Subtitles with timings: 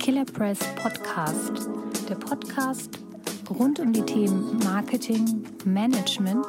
[0.00, 1.68] Killer Press Podcast,
[2.08, 2.98] der Podcast
[3.50, 6.46] rund um die Themen Marketing, Management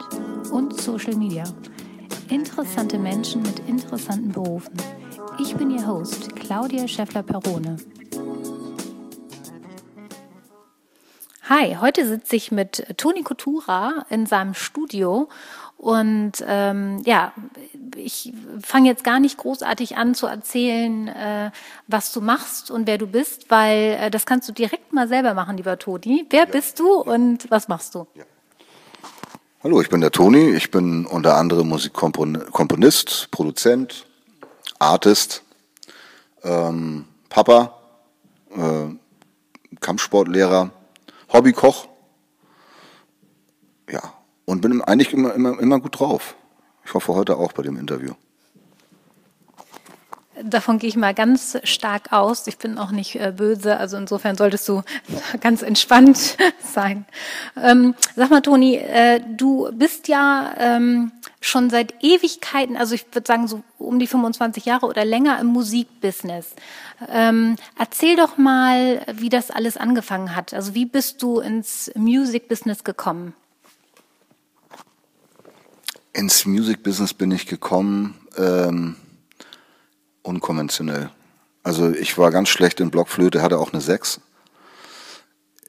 [0.51, 1.43] und Social Media.
[2.29, 4.73] Interessante Menschen mit interessanten Berufen.
[5.37, 7.75] Ich bin Ihr Host, Claudia Scheffler-Perone.
[11.49, 15.27] Hi, heute sitze ich mit Toni Coutura in seinem Studio
[15.81, 17.33] und ähm, ja,
[17.95, 21.49] ich fange jetzt gar nicht großartig an zu erzählen, äh,
[21.87, 25.33] was du machst und wer du bist, weil äh, das kannst du direkt mal selber
[25.33, 26.27] machen, lieber Toni.
[26.29, 26.45] Wer ja.
[26.45, 28.05] bist du und was machst du?
[28.13, 28.25] Ja.
[29.63, 30.51] Hallo, ich bin der Toni.
[30.51, 34.05] Ich bin unter anderem Musikkomponist, Produzent,
[34.77, 35.41] Artist,
[36.43, 37.73] ähm, Papa,
[38.55, 40.69] äh, Kampfsportlehrer,
[41.33, 41.87] Hobbykoch.
[43.89, 44.20] Ja,
[44.51, 46.35] und bin eigentlich immer, immer, immer gut drauf.
[46.85, 48.11] Ich hoffe heute auch bei dem Interview.
[50.43, 52.47] Davon gehe ich mal ganz stark aus.
[52.47, 54.81] Ich bin auch nicht äh, böse, also insofern solltest du
[55.39, 56.35] ganz entspannt
[56.73, 57.05] sein.
[57.55, 63.27] Ähm, sag mal, Toni, äh, du bist ja ähm, schon seit Ewigkeiten, also ich würde
[63.27, 66.55] sagen so um die 25 Jahre oder länger im Musikbusiness.
[67.09, 70.53] Ähm, erzähl doch mal, wie das alles angefangen hat.
[70.53, 73.33] Also wie bist du ins Music-Business gekommen?
[76.13, 78.95] Ins Music Business bin ich gekommen ähm,
[80.23, 81.09] unkonventionell.
[81.63, 84.19] Also ich war ganz schlecht in Blockflöte, hatte auch eine 6.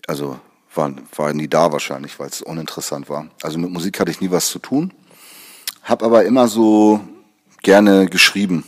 [0.06, 0.40] Also
[0.74, 3.28] war, war nie da wahrscheinlich, weil es uninteressant war.
[3.42, 4.92] Also mit Musik hatte ich nie was zu tun.
[5.82, 7.00] Hab aber immer so
[7.62, 8.64] gerne geschrieben.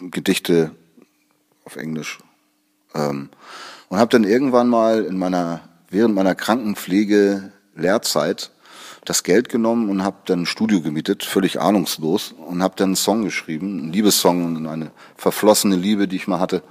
[0.00, 0.70] Gedichte
[1.64, 2.18] auf Englisch.
[2.94, 3.28] Ähm,
[3.88, 8.50] und habe dann irgendwann mal in meiner, während meiner Krankenpflege Lehrzeit
[9.10, 12.96] das Geld genommen und habe dann ein Studio gemietet, völlig ahnungslos, und habe dann einen
[12.96, 16.62] Song geschrieben, einen Liebessong, eine verflossene Liebe, die ich mal hatte.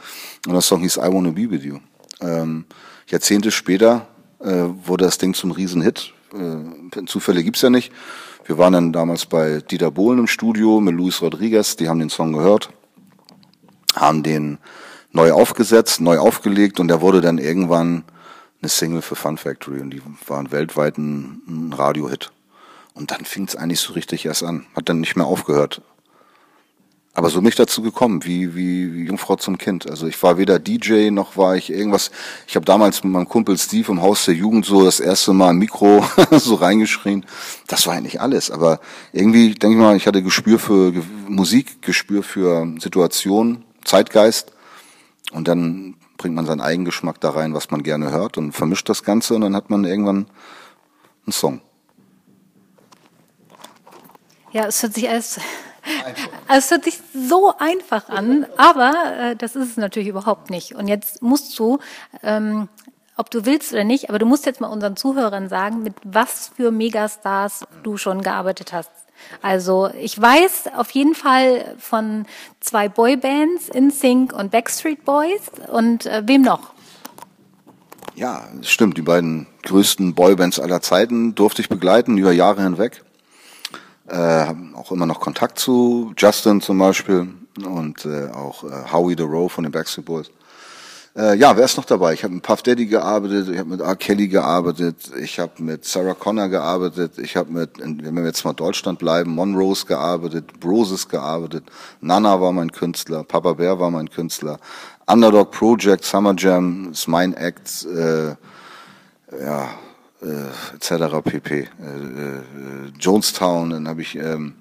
[0.48, 1.80] Und der Song hieß I Wanna Be With You.
[2.22, 2.66] Ähm,
[3.08, 4.08] Jahrzehnte später
[4.40, 6.14] äh, wurde das Ding zum Riesenhit.
[6.34, 7.92] Äh, Zufälle gibt's ja nicht.
[8.46, 12.10] Wir waren dann damals bei Dieter Bohlen im Studio mit Luis Rodriguez, die haben den
[12.10, 12.70] Song gehört,
[13.96, 14.58] haben den
[15.12, 18.04] neu aufgesetzt, neu aufgelegt und der wurde dann irgendwann
[18.62, 22.32] eine Single für Fun Factory und die waren weltweit ein, ein Radiohit.
[22.94, 24.66] Und dann fing es eigentlich so richtig erst an.
[24.76, 25.82] Hat dann nicht mehr aufgehört.
[27.14, 29.90] Aber so bin ich dazu gekommen, wie, wie, wie Jungfrau zum Kind.
[29.90, 32.12] Also ich war weder DJ noch war ich irgendwas.
[32.48, 35.50] Ich habe damals mit meinem Kumpel Steve im Haus der Jugend so das erste Mal
[35.50, 37.26] ein Mikro so reingeschrien.
[37.68, 38.52] Das war eigentlich alles.
[38.52, 38.80] Aber
[39.12, 40.94] irgendwie, denke ich mal, ich hatte Gespür für
[41.28, 44.54] Musik, Gespür für Situation, Zeitgeist.
[45.32, 49.04] Und dann bringt man seinen Eigengeschmack da rein, was man gerne hört und vermischt das
[49.04, 50.28] Ganze und dann hat man irgendwann
[51.26, 51.62] einen Song.
[54.52, 55.40] Ja, es hört sich alles,
[56.48, 60.76] also es hört sich so einfach an, aber äh, das ist es natürlich überhaupt nicht.
[60.76, 61.80] Und jetzt musst du,
[62.22, 62.68] ähm,
[63.16, 66.52] ob du willst oder nicht, aber du musst jetzt mal unseren Zuhörern sagen, mit was
[66.56, 68.92] für Megastars du schon gearbeitet hast.
[69.42, 72.26] Also ich weiß auf jeden Fall von
[72.60, 76.74] zwei Boybands, InSync und Backstreet Boys und äh, wem noch?
[78.16, 78.98] Ja, stimmt.
[78.98, 83.04] Die beiden größten Boybands aller Zeiten durfte ich begleiten über Jahre hinweg.
[84.08, 87.30] Äh, haben auch immer noch Kontakt zu Justin zum Beispiel
[87.64, 90.32] und äh, auch äh, Howie the Row von den Backstreet Boys.
[91.16, 92.14] Äh, ja, wer ist noch dabei?
[92.14, 93.96] Ich habe mit Puff Daddy gearbeitet, ich habe mit R.
[93.96, 98.54] Kelly gearbeitet, ich habe mit Sarah Connor gearbeitet, ich habe mit, wenn wir jetzt mal
[98.54, 101.64] Deutschland bleiben, Monrose gearbeitet, Broses gearbeitet,
[102.00, 104.60] Nana war mein Künstler, Papa Bear war mein Künstler,
[105.08, 108.36] Underdog Project, Summer Jam ist mein Act, äh,
[109.44, 109.70] ja,
[110.22, 111.22] äh, etc.
[111.24, 111.60] pp.
[111.60, 111.68] Äh, äh,
[113.00, 114.54] Jonestown, dann habe ich ähm,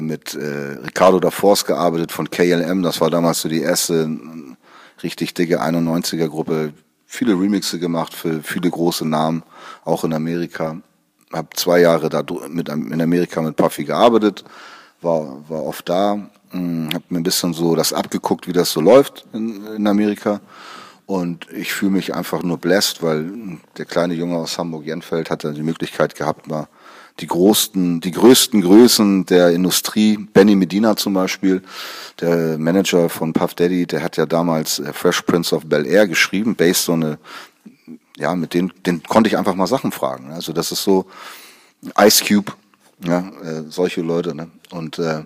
[0.00, 4.08] mit äh, Ricardo Davors gearbeitet von KLM, das war damals so die erste
[5.02, 6.72] richtig dicke 91er Gruppe,
[7.06, 9.42] viele Remixe gemacht für viele große Namen,
[9.84, 10.78] auch in Amerika.
[11.32, 14.44] Hab zwei Jahre da mit, in Amerika mit Puffy gearbeitet,
[15.00, 18.80] war, war oft da, hm, hab mir ein bisschen so das abgeguckt, wie das so
[18.80, 20.40] läuft in, in Amerika.
[21.06, 23.30] Und ich fühle mich einfach nur blessed, weil
[23.76, 26.68] der kleine Junge aus Hamburg-Jenfeld hatte die Möglichkeit gehabt, mal
[27.20, 31.62] die größten, die größten Größen der Industrie, Benny Medina zum Beispiel,
[32.20, 36.08] der Manager von Puff Daddy, der hat ja damals äh, Fresh Prince of Bel Air
[36.08, 37.18] geschrieben, based so eine,
[38.16, 40.32] ja, mit denen, den konnte ich einfach mal Sachen fragen.
[40.32, 41.06] Also das ist so
[41.98, 42.52] Ice Cube,
[43.04, 44.50] ja, äh, solche Leute, ne?
[44.70, 45.24] Und äh,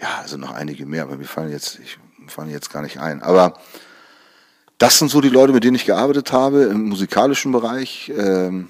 [0.00, 3.22] ja, also noch einige mehr, aber mir fallen jetzt, ich fallen jetzt gar nicht ein.
[3.22, 3.54] Aber
[4.76, 8.12] das sind so die Leute, mit denen ich gearbeitet habe im musikalischen Bereich.
[8.16, 8.68] Ähm,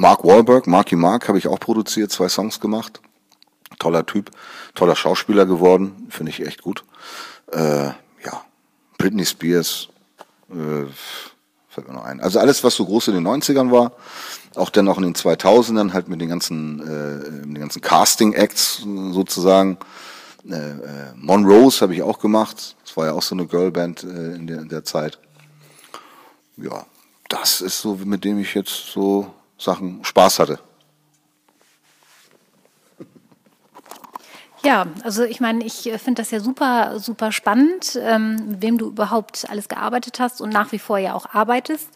[0.00, 3.02] Mark Wahlberg, Marky Mark habe ich auch produziert, zwei Songs gemacht.
[3.78, 4.30] Toller Typ,
[4.74, 6.84] toller Schauspieler geworden, finde ich echt gut.
[7.52, 8.44] Äh, ja,
[8.96, 9.88] Britney Spears,
[10.48, 10.86] äh,
[11.68, 12.22] fällt mir noch ein.
[12.22, 13.92] Also alles, was so groß in den 90ern war,
[14.54, 19.76] auch dann auch in den 2000ern halt mit den ganzen, äh, den ganzen Casting-Acts sozusagen.
[20.48, 22.74] Äh, äh, Monrose habe ich auch gemacht.
[22.86, 25.18] Das war ja auch so eine Girlband äh, in, der, in der Zeit.
[26.56, 26.86] Ja,
[27.28, 30.58] das ist so, mit dem ich jetzt so Sachen Spaß hatte.
[34.62, 38.76] Ja, also ich meine, ich äh, finde das ja super, super spannend, ähm, mit wem
[38.76, 41.88] du überhaupt alles gearbeitet hast und nach wie vor ja auch arbeitest.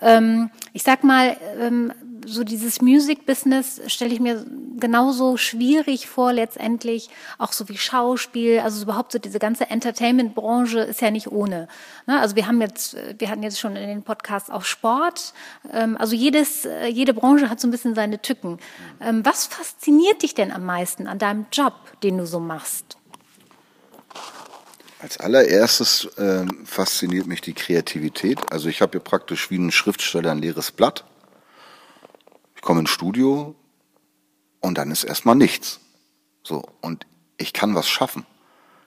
[0.00, 1.92] Ähm, ich sag mal, ähm,
[2.26, 4.44] so dieses Music-Business stelle ich mir
[4.78, 7.08] genauso schwierig vor letztendlich,
[7.38, 11.68] auch so wie Schauspiel, also überhaupt so diese ganze Entertainment-Branche ist ja nicht ohne.
[12.06, 12.20] Ne?
[12.20, 15.32] Also wir haben jetzt, wir hatten jetzt schon in den Podcasts auch Sport,
[15.72, 18.58] ähm, also jedes, äh, jede Branche hat so ein bisschen seine Tücken.
[19.00, 22.96] Ähm, was fasziniert dich denn am meisten an deinem Job, den du so machst?
[24.98, 28.40] Als allererstes äh, fasziniert mich die Kreativität.
[28.50, 31.04] Also ich habe hier praktisch wie ein Schriftsteller ein leeres Blatt
[32.66, 33.54] komme ins Studio
[34.60, 35.80] und dann ist erstmal nichts.
[36.42, 37.06] So, und
[37.38, 38.26] ich kann was schaffen.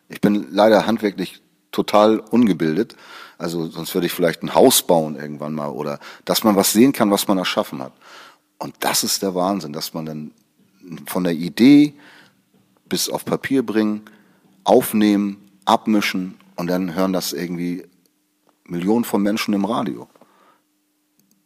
[0.09, 1.41] Ich bin leider handwerklich
[1.71, 2.95] total ungebildet.
[3.37, 6.91] Also sonst würde ich vielleicht ein Haus bauen irgendwann mal oder dass man was sehen
[6.91, 7.93] kann, was man erschaffen hat.
[8.57, 10.31] Und das ist der Wahnsinn, dass man dann
[11.05, 11.93] von der Idee
[12.87, 14.01] bis auf Papier bringen,
[14.65, 17.85] aufnehmen, abmischen und dann hören das irgendwie
[18.65, 20.09] Millionen von Menschen im Radio.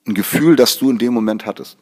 [0.07, 1.77] Ein Gefühl, das du in dem Moment hattest.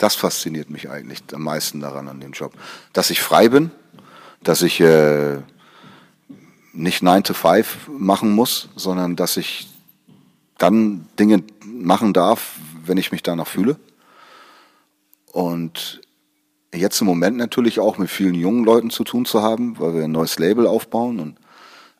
[0.00, 2.54] Das fasziniert mich eigentlich am meisten daran an dem Job.
[2.94, 3.70] Dass ich frei bin,
[4.42, 5.36] dass ich äh,
[6.72, 9.68] nicht 9 to 5 machen muss, sondern dass ich
[10.56, 12.54] dann Dinge machen darf,
[12.86, 13.76] wenn ich mich danach fühle.
[15.32, 16.00] Und
[16.72, 20.04] jetzt im Moment natürlich auch mit vielen jungen Leuten zu tun zu haben, weil wir
[20.04, 21.36] ein neues Label aufbauen und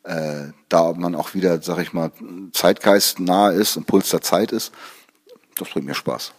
[0.05, 2.13] äh, da man auch wieder, sag ich mal,
[2.53, 4.73] Zeitgeist nahe ist, und Puls der Zeit ist,
[5.57, 6.33] das bringt mir Spaß.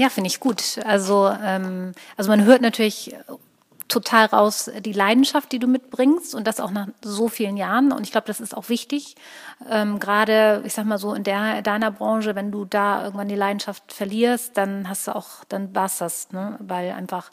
[0.00, 0.80] Ja, finde ich gut.
[0.86, 3.14] Also, ähm, also man hört natürlich
[3.88, 7.92] total raus die Leidenschaft, die du mitbringst und das auch nach so vielen Jahren.
[7.92, 9.14] Und ich glaube, das ist auch wichtig.
[9.68, 13.34] Ähm, Gerade, ich sag mal so, in der, deiner Branche, wenn du da irgendwann die
[13.34, 16.56] Leidenschaft verlierst, dann hast du auch, dann war's das, ne?
[16.60, 17.30] Weil einfach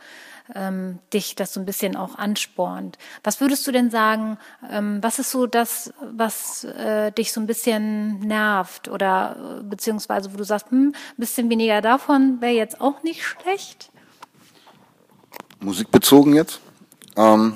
[0.55, 2.97] ähm, dich das so ein bisschen auch anspornt.
[3.23, 4.37] Was würdest du denn sagen,
[4.71, 10.33] ähm, was ist so das, was äh, dich so ein bisschen nervt oder äh, beziehungsweise
[10.33, 13.91] wo du sagst, hm, ein bisschen weniger davon wäre jetzt auch nicht schlecht?
[15.59, 16.59] Musikbezogen jetzt?
[17.15, 17.53] Ähm,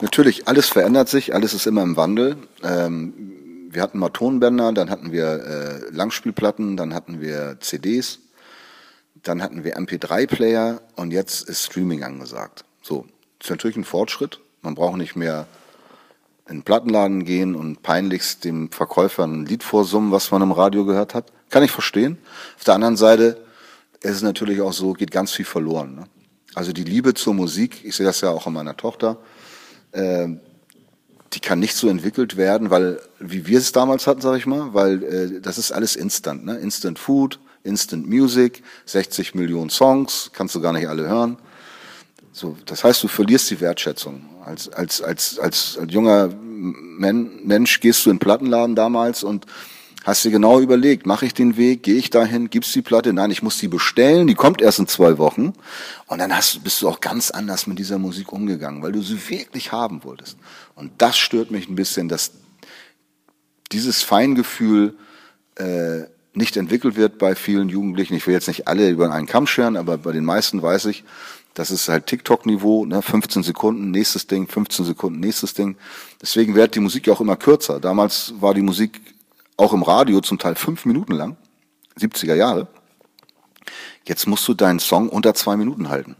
[0.00, 2.36] natürlich, alles verändert sich, alles ist immer im Wandel.
[2.62, 8.20] Ähm, wir hatten mal Tonbänder, dann hatten wir äh, Langspielplatten, dann hatten wir CDs.
[9.28, 12.64] Dann hatten wir MP3-Player und jetzt ist Streaming angesagt.
[12.80, 13.04] So,
[13.38, 14.40] das ist natürlich ein Fortschritt.
[14.62, 15.46] Man braucht nicht mehr
[16.48, 20.86] in den Plattenladen gehen und peinlichst dem Verkäufer ein Lied vorsummen, was man im Radio
[20.86, 21.30] gehört hat.
[21.50, 22.16] Kann ich verstehen.
[22.56, 23.44] Auf der anderen Seite
[24.00, 25.94] ist es natürlich auch so, geht ganz viel verloren.
[25.94, 26.04] Ne?
[26.54, 29.18] Also die Liebe zur Musik, ich sehe das ja auch an meiner Tochter,
[29.92, 30.26] äh,
[31.34, 34.72] die kann nicht so entwickelt werden, weil wie wir es damals hatten, sage ich mal,
[34.72, 36.56] weil äh, das ist alles instant, ne?
[36.56, 41.38] Instant Food, Instant Music, 60 Millionen Songs, kannst du gar nicht alle hören.
[42.32, 44.22] So, das heißt, du verlierst die Wertschätzung.
[44.44, 49.46] Als, als, als, als, als junger Men Mensch gehst du in den Plattenladen damals und
[50.04, 53.12] hast dir genau überlegt, mache ich den Weg, gehe ich dahin, gibt's die Platte?
[53.12, 55.52] Nein, ich muss die bestellen, die kommt erst in zwei Wochen.
[56.06, 59.18] Und dann hast, bist du auch ganz anders mit dieser Musik umgegangen, weil du sie
[59.28, 60.38] wirklich haben wolltest.
[60.74, 62.32] Und das stört mich ein bisschen, dass
[63.70, 64.96] dieses Feingefühl
[65.56, 66.04] äh,
[66.38, 68.14] nicht entwickelt wird bei vielen Jugendlichen.
[68.14, 71.04] Ich will jetzt nicht alle über einen Kamm scheren, aber bei den meisten weiß ich,
[71.52, 73.02] das ist halt TikTok-Niveau, ne?
[73.02, 75.76] 15 Sekunden, nächstes Ding, 15 Sekunden, nächstes Ding.
[76.22, 77.80] Deswegen wird die Musik ja auch immer kürzer.
[77.80, 79.00] Damals war die Musik
[79.56, 81.36] auch im Radio zum Teil fünf Minuten lang,
[81.98, 82.68] 70er Jahre.
[84.04, 86.16] Jetzt musst du deinen Song unter zwei Minuten halten.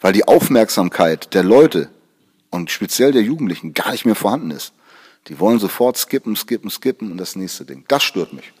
[0.00, 1.90] Weil die Aufmerksamkeit der Leute
[2.50, 4.72] und speziell der Jugendlichen gar nicht mehr vorhanden ist.
[5.28, 7.84] Die wollen sofort skippen, skippen, skippen und das nächste Ding.
[7.88, 8.52] Das stört mich.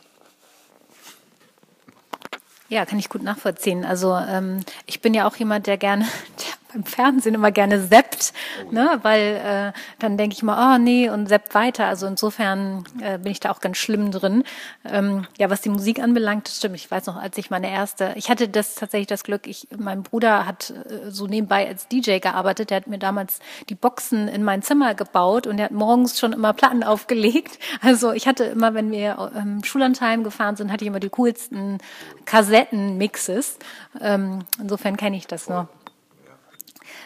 [2.68, 3.84] Ja, kann ich gut nachvollziehen.
[3.84, 6.04] Also ähm, ich bin ja auch jemand, der gerne,
[6.38, 8.32] der im Fernsehen immer gerne seppt,
[8.66, 8.98] oh, ne?
[9.02, 11.86] weil äh, dann denke ich mal, oh nee, und seppt weiter.
[11.86, 14.44] Also insofern äh, bin ich da auch ganz schlimm drin.
[14.84, 16.76] Ähm, ja, was die Musik anbelangt, das stimmt.
[16.76, 20.02] Ich weiß noch, als ich meine erste, ich hatte das tatsächlich das Glück, ich, mein
[20.02, 24.42] Bruder hat äh, so nebenbei als DJ gearbeitet, der hat mir damals die Boxen in
[24.42, 27.58] mein Zimmer gebaut und der hat morgens schon immer Platten aufgelegt.
[27.80, 31.78] Also ich hatte immer, wenn wir ähm, Schullandheim gefahren sind, hatte ich immer die coolsten
[32.24, 33.58] Kassettenmixes.
[34.00, 35.68] Ähm, insofern kenne ich das noch.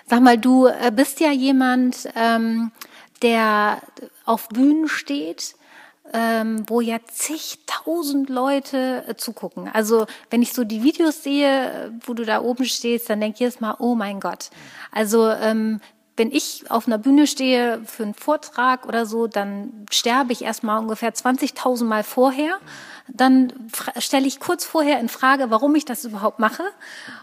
[0.07, 2.73] Sag mal, du äh, bist ja jemand, ähm,
[3.23, 3.83] der
[4.25, 5.55] auf Bühnen steht,
[6.13, 9.69] ähm, wo ja zigtausend Leute äh, zugucken.
[9.73, 13.41] Also wenn ich so die Videos sehe, wo du da oben stehst, dann denke ich
[13.41, 14.51] jedes Mal, oh mein Gott.
[14.91, 15.81] Also ähm,
[16.19, 20.81] wenn ich auf einer Bühne stehe für einen Vortrag oder so, dann sterbe ich erstmal
[20.81, 22.59] ungefähr 20.000 Mal vorher.
[23.07, 23.53] Dann
[23.99, 26.65] stelle ich kurz vorher in Frage, warum ich das überhaupt mache.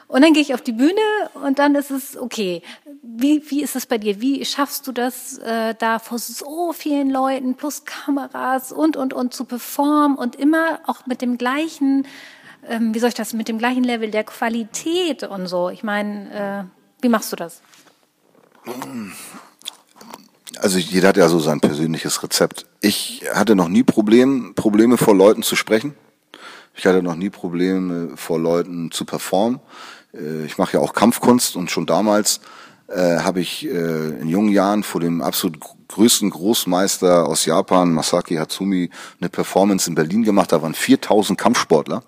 [0.07, 1.01] Und dann gehe ich auf die Bühne
[1.35, 2.63] und dann ist es okay.
[3.03, 4.21] Wie, wie ist es bei dir?
[4.21, 9.33] Wie schaffst du das, äh, da vor so vielen Leuten plus Kameras und, und, und
[9.33, 12.07] zu performen und immer auch mit dem gleichen,
[12.67, 15.69] ähm, wie soll ich das, mit dem gleichen Level der Qualität und so?
[15.69, 17.61] Ich meine, äh, wie machst du das?
[20.57, 22.65] Also jeder hat ja so sein persönliches Rezept.
[22.81, 25.95] Ich hatte noch nie Problem, Probleme vor Leuten zu sprechen.
[26.75, 29.59] Ich hatte noch nie Probleme vor Leuten zu performen.
[30.13, 32.41] Äh, ich mache ja auch Kampfkunst und schon damals
[32.87, 38.35] äh, habe ich äh, in jungen Jahren vor dem absolut größten Großmeister aus Japan, Masaki
[38.35, 40.51] Hatsumi, eine Performance in Berlin gemacht.
[40.51, 42.03] Da waren 4000 Kampfsportler.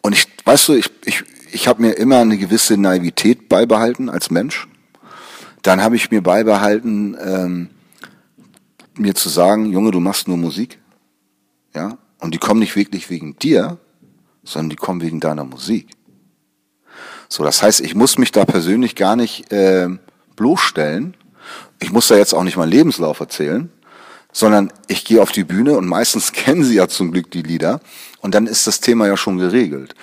[0.00, 4.30] Und ich, weißt du, ich, ich, ich habe mir immer eine gewisse Naivität beibehalten als
[4.30, 4.68] Mensch.
[5.62, 7.70] Dann habe ich mir beibehalten, ähm,
[8.94, 10.78] mir zu sagen, Junge, du machst nur Musik,
[11.74, 13.78] ja, und die kommen nicht wirklich wegen dir,
[14.44, 15.88] sondern die kommen wegen deiner Musik.
[17.28, 19.88] So, das heißt, ich muss mich da persönlich gar nicht äh,
[20.36, 21.14] bloßstellen.
[21.78, 23.70] Ich muss da jetzt auch nicht meinen Lebenslauf erzählen,
[24.32, 27.80] sondern ich gehe auf die Bühne und meistens kennen sie ja zum Glück die Lieder
[28.20, 29.94] und dann ist das Thema ja schon geregelt.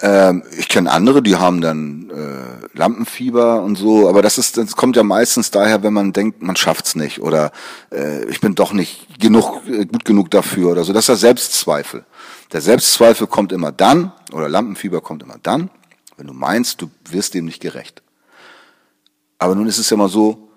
[0.00, 4.76] Ähm, ich kenne andere, die haben dann äh, Lampenfieber und so, aber das ist, das
[4.76, 7.50] kommt ja meistens daher, wenn man denkt, man schafft's nicht oder
[7.90, 10.92] äh, ich bin doch nicht genug äh, gut genug dafür oder so.
[10.92, 12.04] Das ist der Selbstzweifel.
[12.52, 15.70] Der Selbstzweifel kommt immer dann oder Lampenfieber kommt immer dann,
[16.16, 18.02] wenn du meinst, du wirst dem nicht gerecht.
[19.38, 20.48] Aber nun ist es ja mal so,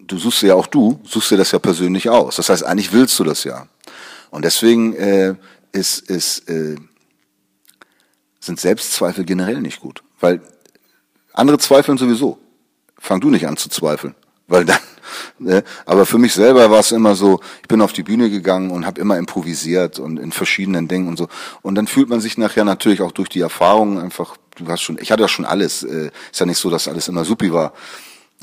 [0.00, 2.36] du suchst ja auch du, suchst dir das ja persönlich aus.
[2.36, 3.66] Das heißt, eigentlich willst du das ja.
[4.30, 5.34] Und deswegen äh,
[5.72, 6.76] ist, ist äh,
[8.42, 10.02] sind Selbstzweifel generell nicht gut.
[10.20, 10.40] Weil
[11.32, 12.38] andere zweifeln sowieso.
[12.98, 14.14] Fang du nicht an zu zweifeln.
[14.48, 14.78] Weil dann,
[15.38, 15.62] ne?
[15.86, 18.84] aber für mich selber war es immer so, ich bin auf die Bühne gegangen und
[18.84, 21.28] habe immer improvisiert und in verschiedenen Dingen und so.
[21.62, 24.98] Und dann fühlt man sich nachher natürlich auch durch die Erfahrungen einfach, du hast schon,
[25.00, 25.84] ich hatte ja schon alles.
[25.84, 27.72] Äh, ist ja nicht so, dass alles immer supi war.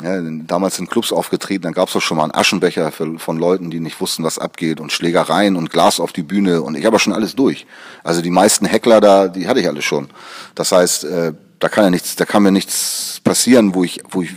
[0.02, 3.70] Ja, damals in Clubs aufgetreten, dann gab's doch schon mal einen Aschenbecher für, von Leuten,
[3.70, 7.00] die nicht wussten, was abgeht und Schlägereien und Glas auf die Bühne und ich habe
[7.00, 7.66] schon alles durch.
[8.04, 10.10] Also die meisten Heckler da, die hatte ich alle schon.
[10.56, 14.22] Das heißt, äh, da kann ja nichts, da kann mir nichts passieren, wo ich, wo
[14.22, 14.32] ich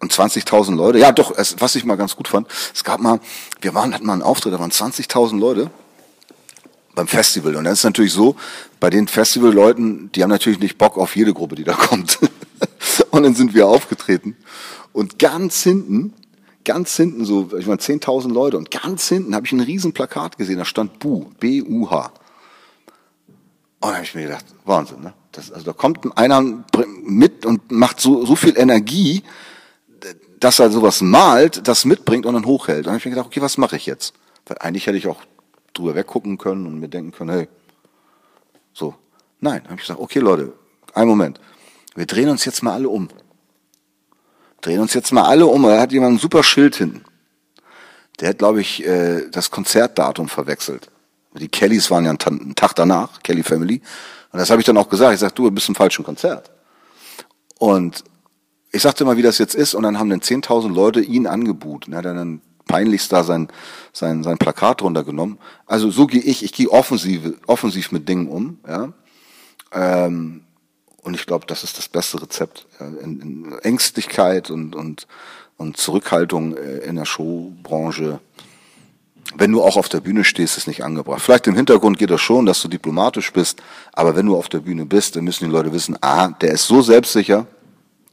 [0.00, 0.98] und 20.000 Leute.
[0.98, 3.20] Ja, doch, es, was ich mal ganz gut fand, es gab mal,
[3.60, 5.70] wir waren, hatten mal einen Auftritt, da waren 20.000 Leute
[6.94, 7.56] beim Festival.
[7.56, 8.36] Und dann ist natürlich so,
[8.80, 12.18] bei den Festivalleuten, die haben natürlich nicht Bock auf jede Gruppe, die da kommt.
[13.10, 14.36] und dann sind wir aufgetreten.
[14.92, 16.14] Und ganz hinten,
[16.64, 20.38] ganz hinten, so, ich meine, 10.000 Leute, und ganz hinten habe ich ein riesen Plakat
[20.38, 22.12] gesehen, da stand Bu, B-U-H.
[23.80, 25.12] Und da habe ich mir gedacht, Wahnsinn, ne?
[25.32, 26.42] Das, also da kommt einer
[27.02, 29.24] mit und macht so, so viel Energie,
[30.38, 32.78] dass er sowas malt, das mitbringt und dann hochhält.
[32.78, 34.14] Und dann habe ich mir gedacht, okay, was mache ich jetzt?
[34.46, 35.20] Weil eigentlich hätte ich auch
[35.74, 37.48] drüber weggucken können und mir denken können, hey,
[38.72, 38.94] so.
[39.40, 40.54] Nein, habe ich gesagt, okay Leute,
[40.94, 41.40] einen Moment.
[41.94, 43.08] Wir drehen uns jetzt mal alle um.
[44.60, 45.62] Drehen uns jetzt mal alle um.
[45.62, 47.04] Da hat jemand ein super Schild hinten.
[48.20, 50.88] Der hat, glaube ich, äh, das Konzertdatum verwechselt.
[51.34, 53.82] Die Kellys waren ja einen Tag danach, Kelly Family.
[54.32, 55.14] Und das habe ich dann auch gesagt.
[55.14, 56.50] Ich sage, du bist im falschen Konzert.
[57.58, 58.04] Und
[58.70, 59.74] ich sagte mal, wie das jetzt ist.
[59.74, 61.86] Und dann haben dann 10.000 Leute ihn angebuht.
[61.86, 63.48] Und er hat dann peinlichst da sein,
[63.92, 65.38] sein, sein Plakat runtergenommen.
[65.66, 68.58] Also so gehe ich, ich gehe offensiv, offensiv mit Dingen um.
[68.66, 68.92] Ja.
[69.72, 70.44] Ähm,
[71.02, 72.66] und ich glaube, das ist das beste Rezept.
[72.80, 75.06] In, in Ängstlichkeit und, und,
[75.58, 78.20] und Zurückhaltung äh, in der Showbranche.
[79.36, 81.20] Wenn du auch auf der Bühne stehst, ist nicht angebracht.
[81.20, 84.60] Vielleicht im Hintergrund geht das schon, dass du diplomatisch bist, aber wenn du auf der
[84.60, 87.46] Bühne bist, dann müssen die Leute wissen, ah, der ist so selbstsicher,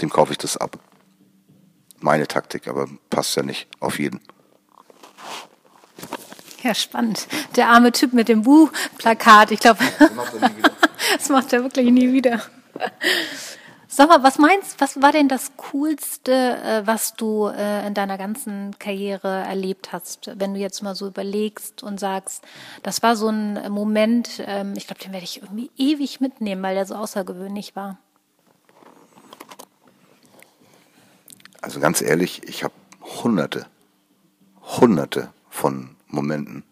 [0.01, 0.77] dem kaufe ich das ab.
[1.99, 4.19] Meine Taktik, aber passt ja nicht auf jeden.
[6.63, 7.27] Ja, spannend.
[7.55, 9.83] Der arme Typ mit dem Bu-Plakat, ich glaube,
[11.17, 12.41] das macht er wirklich nie wieder.
[13.87, 18.17] Sag mal, was meinst, was war denn das Coolste, äh, was du äh, in deiner
[18.17, 20.31] ganzen Karriere erlebt hast?
[20.35, 22.41] Wenn du jetzt mal so überlegst und sagst,
[22.83, 26.75] das war so ein Moment, ähm, ich glaube, den werde ich irgendwie ewig mitnehmen, weil
[26.75, 27.97] der so außergewöhnlich war.
[31.59, 32.73] Also ganz ehrlich, ich habe
[33.23, 33.65] hunderte,
[34.79, 36.63] hunderte von Momenten,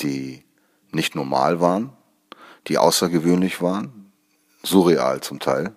[0.00, 0.44] die
[0.92, 1.92] nicht normal waren,
[2.68, 4.12] die außergewöhnlich waren,
[4.62, 5.74] surreal zum Teil.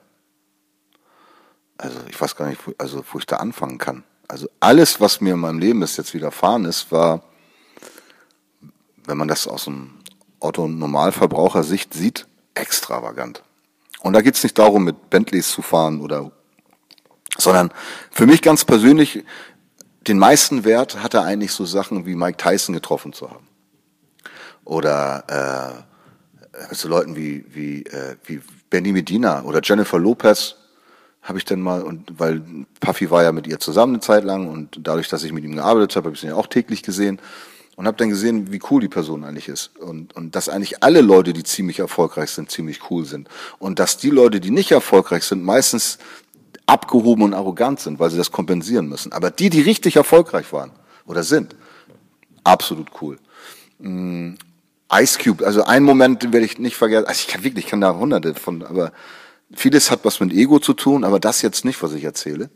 [1.78, 4.04] Also ich weiß gar nicht, wo, also wo ich da anfangen kann.
[4.28, 7.24] Also alles, was mir in meinem Leben bis jetzt widerfahren ist, war,
[9.06, 10.00] wenn man das aus dem
[10.40, 13.44] Otto-Normalverbraucher-Sicht sieht, extravagant.
[14.02, 16.32] Und da geht es nicht darum, mit Bentleys zu fahren oder,
[17.38, 17.72] sondern
[18.12, 19.24] für mich ganz persönlich,
[20.10, 23.48] den meisten Wert hatte eigentlich so Sachen wie Mike Tyson getroffen zu haben.
[24.66, 25.86] Oder
[26.72, 30.56] äh, so Leuten wie, wie, äh, wie Benny Medina oder Jennifer Lopez
[31.22, 32.42] habe ich dann mal, und weil
[32.80, 35.56] Puffy war ja mit ihr zusammen eine Zeit lang und dadurch, dass ich mit ihm
[35.56, 37.20] gearbeitet habe, habe ich sie ja auch täglich gesehen
[37.76, 41.02] und habe dann gesehen, wie cool die Person eigentlich ist und und dass eigentlich alle
[41.02, 43.28] Leute, die ziemlich erfolgreich sind, ziemlich cool sind
[43.60, 46.00] und dass die Leute, die nicht erfolgreich sind, meistens
[46.70, 49.12] abgehoben und arrogant sind, weil sie das kompensieren müssen.
[49.12, 50.72] Aber die, die richtig erfolgreich waren
[51.06, 51.56] oder sind,
[52.44, 53.18] absolut cool.
[53.80, 54.36] Mm,
[54.94, 57.08] Ice Cube, also einen Moment werde ich nicht vergessen.
[57.08, 58.92] Also ich kann wirklich, ich kann da hunderte von, aber
[59.52, 62.50] vieles hat was mit Ego zu tun, aber das jetzt nicht, was ich erzähle.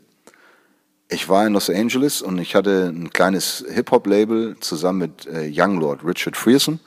[1.08, 5.78] Ich war in Los Angeles und ich hatte ein kleines Hip-Hop-Label zusammen mit äh, Young
[5.78, 6.80] Lord Richard Frierson.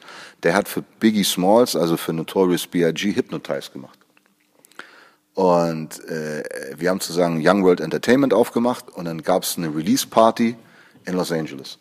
[0.43, 3.15] Der hat für Biggie Smalls, also für Notorious B.I.G.
[3.15, 3.99] Hypnotize gemacht.
[5.37, 6.41] Und äh,
[6.77, 10.55] wir haben zusammen Young World Entertainment aufgemacht und dann gab es eine Release-Party
[11.05, 11.77] in Los Angeles.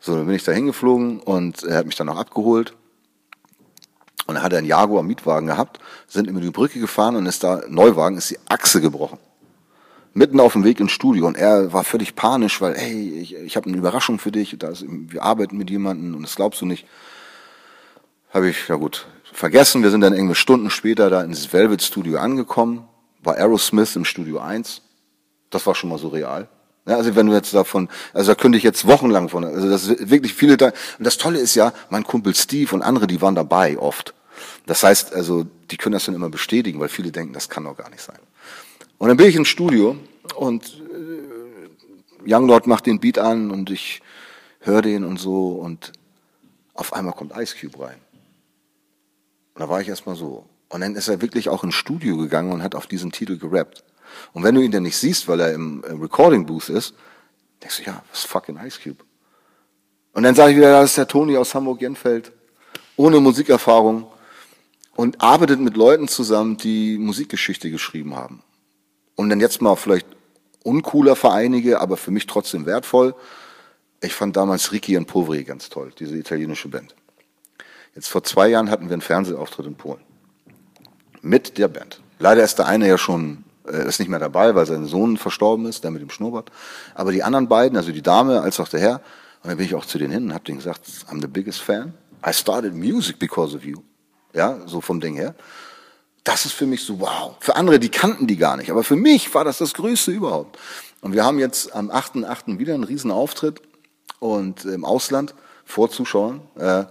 [0.00, 2.74] So, dann bin ich da hingeflogen und er hat mich dann auch abgeholt.
[4.26, 7.62] Und er hatte einen Jaguar Mietwagen gehabt, sind über die Brücke gefahren und ist da,
[7.68, 9.20] Neuwagen, ist die Achse gebrochen
[10.14, 13.56] mitten auf dem Weg ins Studio und er war völlig panisch, weil, hey, ich, ich
[13.56, 16.66] habe eine Überraschung für dich, da ist, wir arbeiten mit jemandem und das glaubst du
[16.66, 16.88] nicht.
[18.30, 19.82] Habe ich, ja gut, vergessen.
[19.82, 22.88] Wir sind dann irgendwie Stunden später da ins Velvet Studio angekommen,
[23.22, 24.82] war Aerosmith im Studio 1.
[25.50, 26.48] Das war schon mal so real.
[26.86, 29.86] Ja, also wenn du jetzt davon, also da könnte ich jetzt wochenlang von, also das
[29.86, 30.72] ist wirklich viele da.
[30.98, 34.14] Und das Tolle ist ja, mein Kumpel Steve und andere, die waren dabei oft.
[34.66, 37.76] Das heißt, also die können das dann immer bestätigen, weil viele denken, das kann doch
[37.76, 38.18] gar nicht sein.
[38.96, 39.96] Und dann bin ich ins Studio
[40.36, 40.80] und
[42.24, 44.00] äh, Young Lord macht den Beat an und ich
[44.60, 45.92] höre den und so und
[46.74, 47.96] auf einmal kommt Ice Cube rein.
[49.58, 50.44] Und da war ich erstmal so.
[50.68, 53.82] Und dann ist er wirklich auch ins Studio gegangen und hat auf diesen Titel gerappt.
[54.32, 56.94] Und wenn du ihn dann nicht siehst, weil er im, im Recording Booth ist,
[57.60, 59.04] denkst du, ja, was fucking Ice Cube.
[60.12, 62.30] Und dann sage ich wieder, das ist der Toni aus Hamburg-Jenfeld,
[62.94, 64.06] ohne Musikerfahrung
[64.94, 68.44] und arbeitet mit Leuten zusammen, die Musikgeschichte geschrieben haben.
[69.16, 70.06] Und dann jetzt mal vielleicht
[70.62, 73.16] uncooler vereinige, aber für mich trotzdem wertvoll.
[74.02, 76.94] Ich fand damals Ricky und Poveri ganz toll, diese italienische Band.
[77.98, 79.98] Jetzt vor zwei Jahren hatten wir einen Fernsehauftritt in Polen.
[81.20, 82.00] Mit der Band.
[82.20, 85.66] Leider ist der eine ja schon, äh, ist nicht mehr dabei, weil sein Sohn verstorben
[85.66, 86.52] ist, der mit dem Schnurrbart.
[86.94, 89.00] Aber die anderen beiden, also die Dame als auch der Herr,
[89.42, 91.60] und dann bin ich auch zu denen hin und hab denen gesagt, I'm the biggest
[91.60, 91.92] fan.
[92.24, 93.82] I started music because of you.
[94.32, 95.34] Ja, so vom Ding her
[96.22, 97.36] das ist für mich so wow.
[97.40, 98.70] Für andere, die kannten die gar nicht.
[98.70, 100.58] Aber für mich war das das Größte überhaupt.
[101.00, 102.58] Und wir haben jetzt am 8.8.
[102.58, 103.62] wieder einen riesen Auftritt
[104.18, 105.34] und im Ausland
[105.64, 106.42] vor Zuschauern.
[106.56, 106.84] Äh,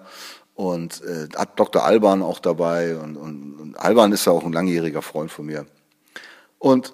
[0.58, 1.86] und äh, Dr.
[1.86, 2.98] Alban auch dabei.
[2.98, 5.68] Und, und, und Alban ist ja auch ein langjähriger Freund von mir.
[6.58, 6.94] Und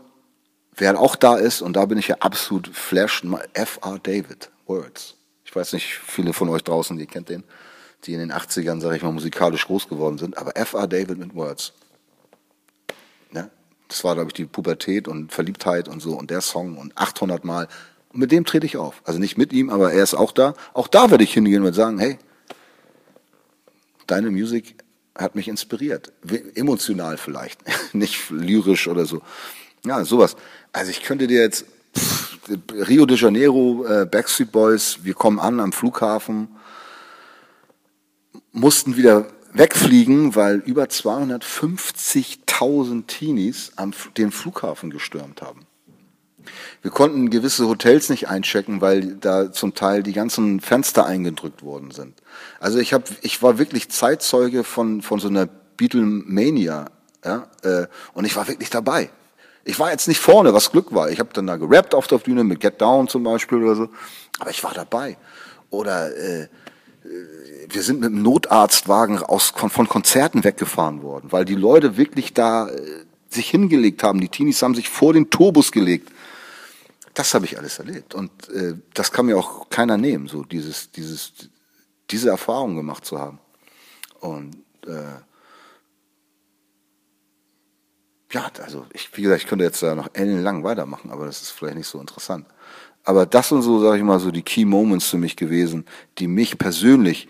[0.75, 3.99] wer auch da ist, und da bin ich ja absolut flashed, F.R.
[4.03, 5.15] David, Words.
[5.45, 7.45] Ich weiß nicht, viele von euch draußen, die kennt den,
[8.03, 10.37] die in den 80ern, sage ich mal, musikalisch groß geworden sind.
[10.37, 10.85] Aber F.R.
[10.85, 11.71] David mit Words.
[13.87, 17.45] Das war, glaube ich, die Pubertät und Verliebtheit und so und der Song und 800
[17.45, 17.67] Mal.
[18.11, 19.01] Und mit dem trete ich auf.
[19.05, 20.55] Also nicht mit ihm, aber er ist auch da.
[20.73, 22.17] Auch da werde ich hingehen und sagen, hey,
[24.13, 24.75] deine Musik
[25.15, 26.11] hat mich inspiriert.
[26.53, 27.59] Emotional vielleicht,
[27.93, 29.23] nicht lyrisch oder so.
[29.85, 30.35] Ja, sowas.
[30.71, 31.65] Also ich könnte dir jetzt
[31.97, 32.37] pff,
[32.87, 36.49] Rio de Janeiro, äh, Backstreet Boys, wir kommen an am Flughafen,
[38.51, 45.65] mussten wieder wegfliegen, weil über 250.000 Teenies am, den Flughafen gestürmt haben.
[46.81, 51.91] Wir konnten gewisse Hotels nicht einchecken, weil da zum Teil die ganzen Fenster eingedrückt worden
[51.91, 52.13] sind.
[52.59, 56.85] Also ich habe, ich war wirklich Zeitzeuge von von so einer Beatlemania,
[57.25, 59.09] ja, äh, und ich war wirklich dabei.
[59.65, 61.09] Ich war jetzt nicht vorne, was Glück war.
[61.09, 63.89] Ich habe dann da gerappt auf der Bühne mit Get Down zum Beispiel oder so,
[64.39, 65.17] aber ich war dabei.
[65.69, 66.47] Oder äh,
[67.69, 72.69] wir sind mit einem Notarztwagen aus, von Konzerten weggefahren worden, weil die Leute wirklich da
[72.69, 72.81] äh,
[73.29, 74.21] sich hingelegt haben.
[74.21, 76.09] Die Teenies haben sich vor den Turbus gelegt.
[77.13, 80.91] Das habe ich alles erlebt und äh, das kann mir auch keiner nehmen, so dieses,
[80.91, 81.33] dieses,
[82.09, 83.39] diese Erfahrung gemacht zu haben.
[84.19, 84.55] Und
[84.87, 85.19] äh,
[88.31, 91.51] ja, also ich, wie gesagt, ich könnte jetzt da noch ellenlang weitermachen, aber das ist
[91.51, 92.47] vielleicht nicht so interessant.
[93.03, 95.85] Aber das sind so, sage ich mal, so die Key Moments für mich gewesen,
[96.17, 97.27] die mich persönlich,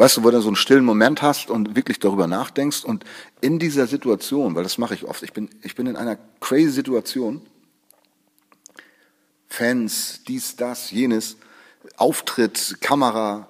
[0.00, 3.04] weißt du, wo du so einen stillen Moment hast und wirklich darüber nachdenkst und
[3.42, 6.70] in dieser Situation, weil das mache ich oft, ich bin, ich bin in einer crazy
[6.70, 7.42] Situation
[9.46, 11.36] Fans, dies, das, jenes,
[11.98, 13.48] Auftritt, Kamera.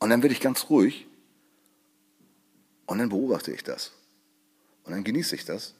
[0.00, 1.06] Und dann werde ich ganz ruhig
[2.86, 3.92] und dann beobachte ich das.
[4.82, 5.74] Und dann genieße ich das,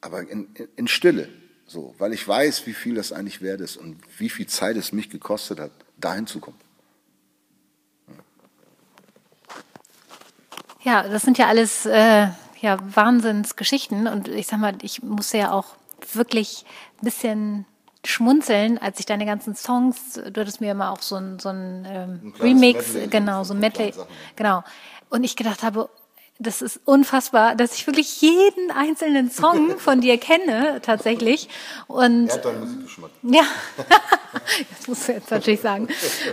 [0.00, 1.28] aber in, in Stille,
[1.66, 4.90] so, weil ich weiß, wie viel das eigentlich wert ist und wie viel Zeit es
[4.90, 6.58] mich gekostet hat, dahin zu kommen.
[10.88, 12.28] Ja, das sind ja alles äh,
[12.62, 15.66] ja, Wahnsinnsgeschichten und ich sag mal, ich musste ja auch
[16.14, 16.64] wirklich
[17.02, 17.66] ein bisschen
[18.06, 21.86] schmunzeln, als ich deine ganzen Songs, du hattest mir immer auch so ein, so ein,
[21.86, 23.92] ähm, ein Remix, Medley, genau, so ein Medley,
[24.34, 24.64] genau.
[25.10, 25.90] Und ich gedacht habe,
[26.40, 31.48] das ist unfassbar, dass ich wirklich jeden einzelnen Song von dir kenne, tatsächlich.
[31.88, 33.10] Und, er hat deinen Musikgeschmack.
[33.22, 33.42] Ja,
[34.78, 35.88] das musst du jetzt natürlich sagen.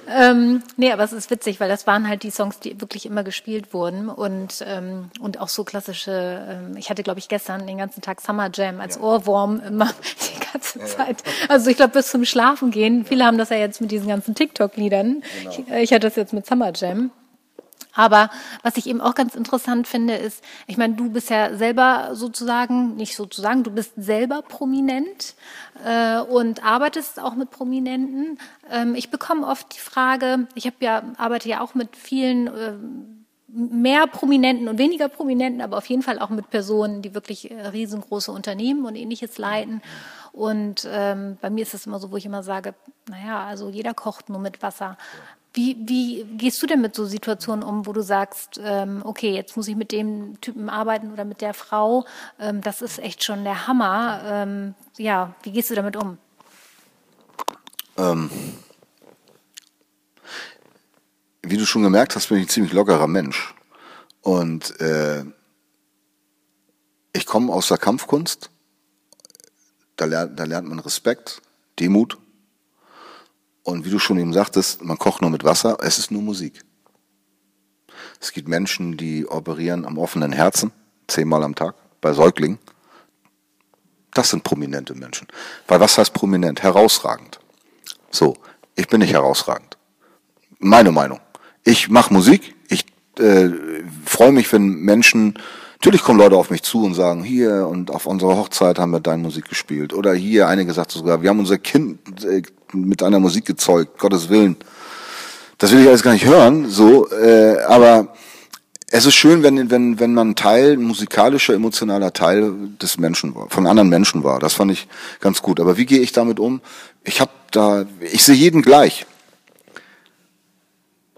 [0.08, 3.24] ähm, nee, aber es ist witzig, weil das waren halt die Songs, die wirklich immer
[3.24, 7.80] gespielt wurden und, ähm, und auch so klassische, ähm, ich hatte, glaube ich, gestern den
[7.80, 9.02] ganzen Tag Summer Jam als ja.
[9.02, 9.86] Ohrwurm immer
[10.22, 11.24] die ganze ja, Zeit.
[11.50, 13.06] Also ich glaube, bis zum Schlafen gehen.
[13.06, 15.24] Viele haben das ja jetzt mit diesen ganzen TikTok-Liedern.
[15.40, 15.50] Genau.
[15.50, 17.10] Ich, äh, ich hatte das jetzt mit Summer Jam.
[17.96, 18.30] Aber
[18.62, 22.96] was ich eben auch ganz interessant finde, ist, ich meine, du bist ja selber sozusagen,
[22.96, 25.36] nicht sozusagen, du bist selber prominent
[25.84, 28.38] äh, und arbeitest auch mit Prominenten.
[28.70, 32.74] Ähm, ich bekomme oft die Frage, ich habe ja, arbeite ja auch mit vielen äh,
[33.56, 37.68] mehr Prominenten und weniger Prominenten, aber auf jeden Fall auch mit Personen, die wirklich äh,
[37.68, 39.82] riesengroße Unternehmen und ähnliches leiten.
[40.34, 42.74] Und ähm, bei mir ist es immer so, wo ich immer sage,
[43.10, 44.98] naja, also jeder kocht nur mit Wasser.
[45.56, 49.56] Wie, wie gehst du denn mit so Situationen um, wo du sagst, ähm, okay, jetzt
[49.56, 52.06] muss ich mit dem Typen arbeiten oder mit der Frau,
[52.40, 54.22] ähm, das ist echt schon der Hammer.
[54.26, 56.18] Ähm, ja, wie gehst du damit um?
[57.98, 58.30] Ähm,
[61.42, 63.56] wie du schon gemerkt hast, bin ich ein ziemlich lockerer Mensch.
[64.20, 65.24] Und äh,
[67.14, 68.50] ich komme aus der Kampfkunst.
[69.96, 71.42] Da lernt, da lernt man Respekt,
[71.80, 72.18] Demut
[73.66, 76.64] und wie du schon eben sagtest, man kocht nur mit Wasser, es ist nur Musik.
[78.22, 80.72] Es gibt Menschen, die operieren am offenen Herzen,
[81.08, 82.60] zehnmal am Tag, bei Säuglingen.
[84.14, 85.28] Das sind prominente Menschen.
[85.68, 86.62] Weil was heißt prominent?
[86.62, 87.40] Herausragend.
[88.12, 88.38] So,
[88.76, 89.78] ich bin nicht herausragend.
[90.60, 91.20] Meine Meinung.
[91.64, 92.86] Ich mache Musik, ich
[93.20, 93.50] äh,
[94.06, 95.40] freue mich, wenn Menschen
[95.86, 99.02] Natürlich kommen Leute auf mich zu und sagen, hier und auf unserer Hochzeit haben wir
[99.02, 99.94] deine Musik gespielt.
[99.94, 102.42] Oder hier, einige sagt sogar, wir haben unser Kind äh,
[102.76, 104.58] mit deiner Musik gezeugt, Gottes Willen.
[105.58, 108.14] Das will ich alles gar nicht hören, so, äh, aber
[108.92, 113.68] es ist schön, wenn, wenn, wenn man Teil, musikalischer, emotionaler Teil des Menschen war, von
[113.68, 114.40] anderen Menschen war.
[114.40, 114.88] Das fand ich
[115.20, 115.60] ganz gut.
[115.60, 116.62] Aber wie gehe ich damit um?
[117.04, 119.06] Ich habe da, ich sehe jeden gleich.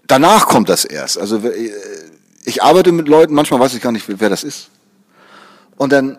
[0.06, 1.18] Danach kommt das erst.
[1.18, 1.70] Also äh,
[2.44, 4.70] ich arbeite mit Leuten, manchmal weiß ich gar nicht, wer das ist.
[5.76, 6.18] Und dann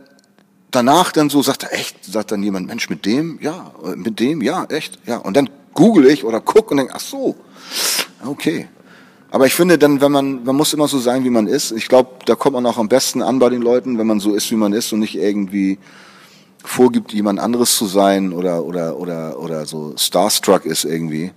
[0.72, 4.42] danach dann so sagt er, echt, sagt dann jemand, Mensch, mit dem, ja, mit dem,
[4.42, 5.18] ja, echt, ja.
[5.18, 7.36] Und dann google ich oder guck und denke, ach so,
[8.26, 8.68] okay.
[9.32, 11.72] Aber ich finde dann, wenn man, man muss immer so sein, wie man ist.
[11.72, 14.34] Ich glaube, da kommt man auch am besten an bei den Leuten, wenn man so
[14.34, 15.78] ist, wie man ist und nicht irgendwie
[16.64, 21.32] vorgibt, jemand anderes zu sein oder, oder, oder, oder so starstruck ist irgendwie.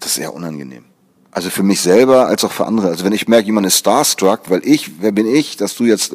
[0.00, 0.84] Das ist sehr unangenehm.
[1.30, 2.88] Also für mich selber als auch für andere.
[2.88, 6.12] Also wenn ich merke, jemand ist starstruck, weil ich, wer bin ich, dass du jetzt,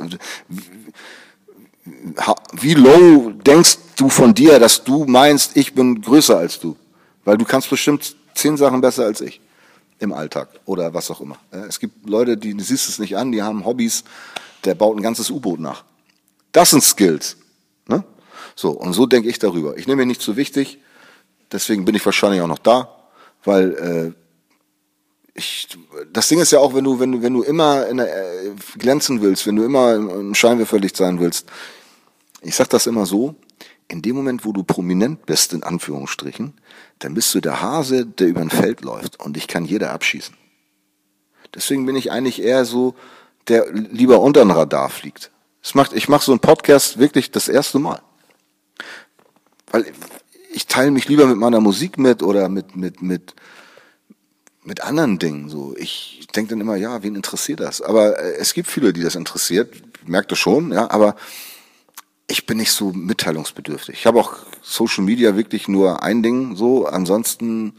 [2.53, 6.75] wie low denkst du von dir, dass du meinst, ich bin größer als du?
[7.23, 9.39] Weil du kannst bestimmt zehn Sachen besser als ich
[9.99, 11.37] im Alltag oder was auch immer.
[11.51, 14.03] Es gibt Leute, die, du siehst es nicht an, die haben Hobbys,
[14.63, 15.83] der baut ein ganzes U-Boot nach.
[16.51, 17.37] Das sind Skills.
[17.87, 18.03] Ne?
[18.55, 19.77] So, und so denke ich darüber.
[19.77, 20.79] Ich nehme mich nicht zu wichtig,
[21.51, 22.89] deswegen bin ich wahrscheinlich auch noch da,
[23.43, 24.24] weil äh,
[25.35, 25.67] ich,
[26.11, 29.21] das Ding ist ja auch, wenn du, wenn du, wenn du immer der, äh, glänzen
[29.21, 31.47] willst, wenn du immer im Scheinwerferlicht sein willst.
[32.41, 33.35] Ich sag das immer so.
[33.87, 36.53] In dem Moment, wo du prominent bist, in Anführungsstrichen,
[36.99, 40.35] dann bist du der Hase, der über ein Feld läuft und dich kann jeder abschießen.
[41.53, 42.95] Deswegen bin ich eigentlich eher so,
[43.47, 45.31] der lieber unter den Radar fliegt.
[45.61, 48.01] Es macht, ich mache so einen Podcast wirklich das erste Mal.
[49.71, 49.85] Weil
[50.51, 53.35] ich teile mich lieber mit meiner Musik mit oder mit, mit, mit,
[54.65, 55.75] mit anderen Dingen so.
[55.77, 57.81] Ich denke dann immer, ja, wen interessiert das?
[57.81, 61.15] Aber äh, es gibt viele, die das interessiert, ich merke das schon, ja, aber
[62.27, 63.99] ich bin nicht so mitteilungsbedürftig.
[63.99, 67.77] Ich habe auch Social Media wirklich nur ein Ding so, ansonsten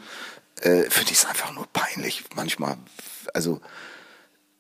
[0.61, 2.77] äh, finde ich es einfach nur peinlich manchmal.
[3.35, 3.61] Also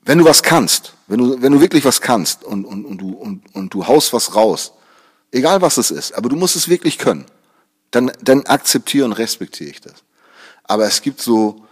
[0.04, 3.12] wenn du was kannst, wenn du wenn du wirklich was kannst und und und du
[3.12, 4.72] und und du haust was raus,
[5.30, 7.26] egal was es ist, aber du musst es wirklich können,
[7.92, 10.04] dann dann akzeptiere und respektiere ich das.
[10.64, 11.65] Aber es gibt so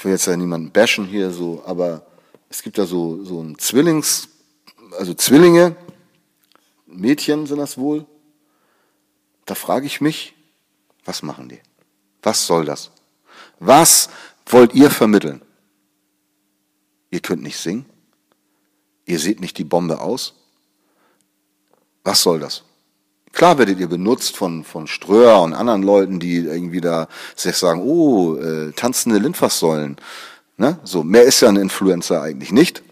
[0.00, 2.06] ich will jetzt ja niemanden bashen hier so, aber
[2.48, 4.30] es gibt da so, so ein Zwillings,
[4.92, 5.76] also Zwillinge,
[6.86, 8.06] Mädchen sind das wohl.
[9.44, 10.34] Da frage ich mich,
[11.04, 11.60] Was machen die?
[12.22, 12.90] Was soll das?
[13.58, 14.08] Was
[14.46, 15.42] wollt ihr vermitteln?
[17.10, 17.84] Ihr könnt nicht singen?
[19.04, 20.32] Ihr seht nicht die Bombe aus?
[22.04, 22.62] Was soll das?
[23.32, 27.82] Klar werdet ihr benutzt von, von Ströer und anderen Leuten, die irgendwie da sich sagen,
[27.82, 29.96] oh, äh, tanzende Lindfasssäulen.
[30.56, 30.78] Ne?
[30.84, 32.82] So, mehr ist ja ein Influencer eigentlich nicht.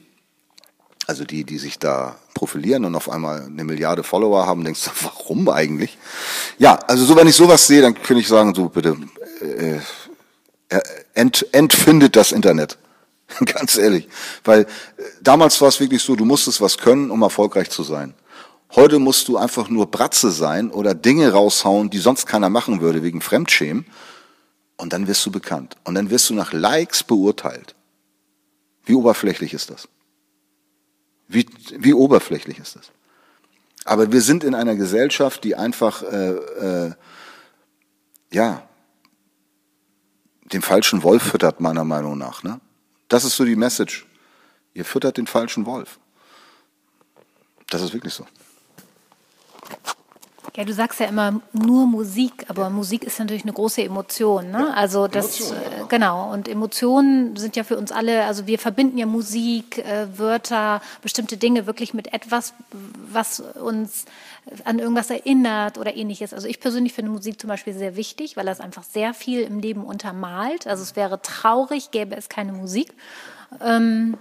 [1.07, 4.91] Also die, die sich da profilieren und auf einmal eine Milliarde Follower haben, denkst du,
[5.03, 5.99] warum eigentlich?
[6.59, 8.97] Ja, also so, wenn ich sowas sehe, dann könnte ich sagen, so bitte,
[9.41, 9.81] äh,
[11.15, 12.79] ent, entfindet das Internet.
[13.45, 14.09] Ganz ehrlich.
[14.45, 14.67] Weil äh,
[15.21, 18.15] damals war es wirklich so, du musstest was können, um erfolgreich zu sein.
[18.75, 23.03] Heute musst du einfach nur Bratze sein oder Dinge raushauen, die sonst keiner machen würde
[23.03, 23.87] wegen Fremdschämen.
[24.77, 25.77] Und dann wirst du bekannt.
[25.85, 27.75] Und dann wirst du nach Likes beurteilt.
[28.85, 29.89] Wie oberflächlich ist das?
[31.27, 32.91] Wie, wie oberflächlich ist das?
[33.85, 36.93] Aber wir sind in einer Gesellschaft, die einfach, äh, äh,
[38.31, 38.69] ja,
[40.53, 42.43] den falschen Wolf füttert, meiner Meinung nach.
[42.43, 42.61] Ne?
[43.09, 44.07] Das ist so die Message.
[44.75, 45.99] Ihr füttert den falschen Wolf.
[47.71, 48.27] Das ist wirklich so.
[50.59, 52.71] Ja, du sagst ja immer nur Musik, aber ja.
[52.71, 54.51] Musik ist natürlich eine große Emotion.
[54.51, 54.67] Ne?
[54.69, 54.75] Ja.
[54.75, 55.85] Also das Emotion, ja.
[55.85, 56.33] Äh, genau.
[56.33, 58.25] Und Emotionen sind ja für uns alle.
[58.25, 64.07] Also wir verbinden ja Musik, äh, Wörter, bestimmte Dinge wirklich mit etwas, was uns
[64.65, 66.35] an irgendwas erinnert oder ähnliches.
[66.35, 69.61] Also ich persönlich finde Musik zum Beispiel sehr wichtig, weil das einfach sehr viel im
[69.61, 70.67] Leben untermalt.
[70.67, 72.93] Also es wäre traurig, gäbe es keine Musik.
[73.65, 74.17] Ähm,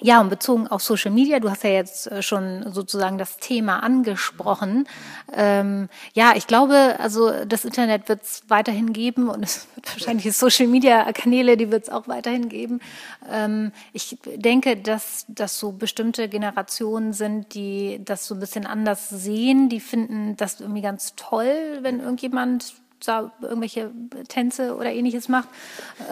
[0.00, 3.82] ja, und bezogen auf Social Media, du hast ja jetzt äh, schon sozusagen das Thema
[3.82, 4.86] angesprochen.
[5.32, 10.36] Ähm, ja, ich glaube, also das Internet wird es weiterhin geben und es wird wahrscheinlich
[10.36, 12.80] Social Media Kanäle, die wird es auch weiterhin geben.
[13.28, 19.08] Ähm, ich denke, dass das so bestimmte Generationen sind, die das so ein bisschen anders
[19.08, 19.68] sehen.
[19.68, 22.74] Die finden das irgendwie ganz toll, wenn irgendjemand
[23.04, 23.90] da irgendwelche
[24.28, 25.48] Tänze oder ähnliches macht.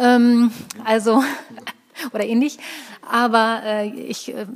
[0.01, 0.51] Ähm,
[0.85, 1.23] also
[2.13, 2.59] oder ähnlich.
[3.09, 4.47] Aber äh, ich äh,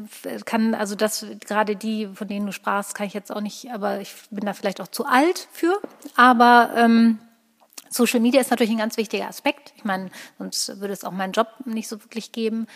[0.45, 4.01] kann, also das, gerade die, von denen du sprachst, kann ich jetzt auch nicht, aber
[4.01, 5.81] ich bin da vielleicht auch zu alt für.
[6.17, 7.19] Aber ähm,
[7.93, 9.73] Social Media ist natürlich ein ganz wichtiger Aspekt.
[9.77, 12.69] Ich meine, sonst würde es auch meinen Job nicht so wirklich geben,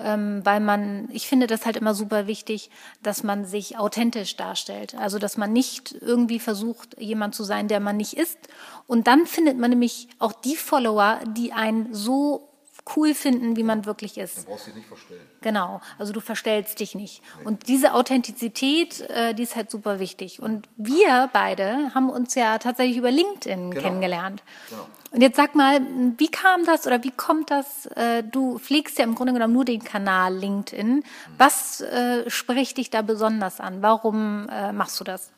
[0.00, 2.70] ähm, weil man, ich finde das halt immer super wichtig,
[3.02, 4.94] dass man sich authentisch darstellt.
[4.94, 8.38] Also, dass man nicht irgendwie versucht, jemand zu sein, der man nicht ist.
[8.86, 12.49] Und dann findet man nämlich auch die Follower, die einen so
[12.96, 14.38] cool finden, wie man wirklich ist.
[14.38, 15.20] Du brauchst dich nicht verstellen.
[15.40, 17.22] Genau, also du verstellst dich nicht.
[17.38, 17.46] Nee.
[17.46, 20.40] Und diese Authentizität, äh, die ist halt super wichtig.
[20.40, 23.82] Und wir beide haben uns ja tatsächlich über LinkedIn genau.
[23.82, 24.42] kennengelernt.
[24.68, 24.86] Genau.
[25.12, 25.80] Und jetzt sag mal,
[26.18, 27.86] wie kam das oder wie kommt das?
[27.96, 30.96] Äh, du pflegst ja im Grunde genommen nur den Kanal LinkedIn.
[30.96, 31.02] Mhm.
[31.36, 33.82] Was äh, spricht dich da besonders an?
[33.82, 35.30] Warum äh, machst du das?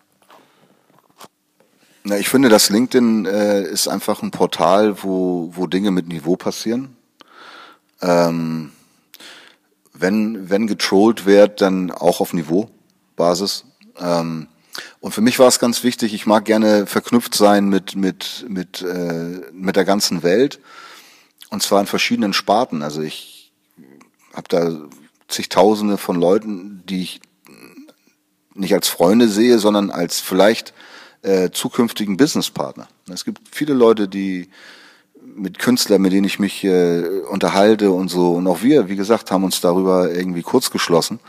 [2.04, 6.36] Na, ich finde, dass LinkedIn äh, ist einfach ein Portal, wo, wo Dinge mit Niveau
[6.36, 6.96] passieren
[8.02, 8.72] ähm,
[9.94, 13.64] wenn, wenn getrollt wird, dann auch auf Niveaubasis.
[13.98, 14.48] Ähm,
[15.00, 18.82] und für mich war es ganz wichtig, ich mag gerne verknüpft sein mit, mit, mit,
[18.82, 20.60] äh, mit der ganzen Welt.
[21.50, 22.82] Und zwar in verschiedenen Sparten.
[22.82, 23.52] Also ich
[24.32, 24.80] habe da
[25.28, 27.20] zigtausende von Leuten, die ich
[28.54, 30.74] nicht als Freunde sehe, sondern als vielleicht
[31.22, 32.88] äh, zukünftigen Businesspartner.
[33.12, 34.48] Es gibt viele Leute, die
[35.34, 38.32] mit Künstlern, mit denen ich mich äh, unterhalte und so.
[38.32, 41.20] Und auch wir, wie gesagt, haben uns darüber irgendwie kurz geschlossen.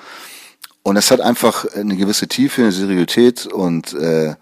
[0.83, 4.35] Und es hat einfach eine gewisse Tiefe, eine Seriosität und äh,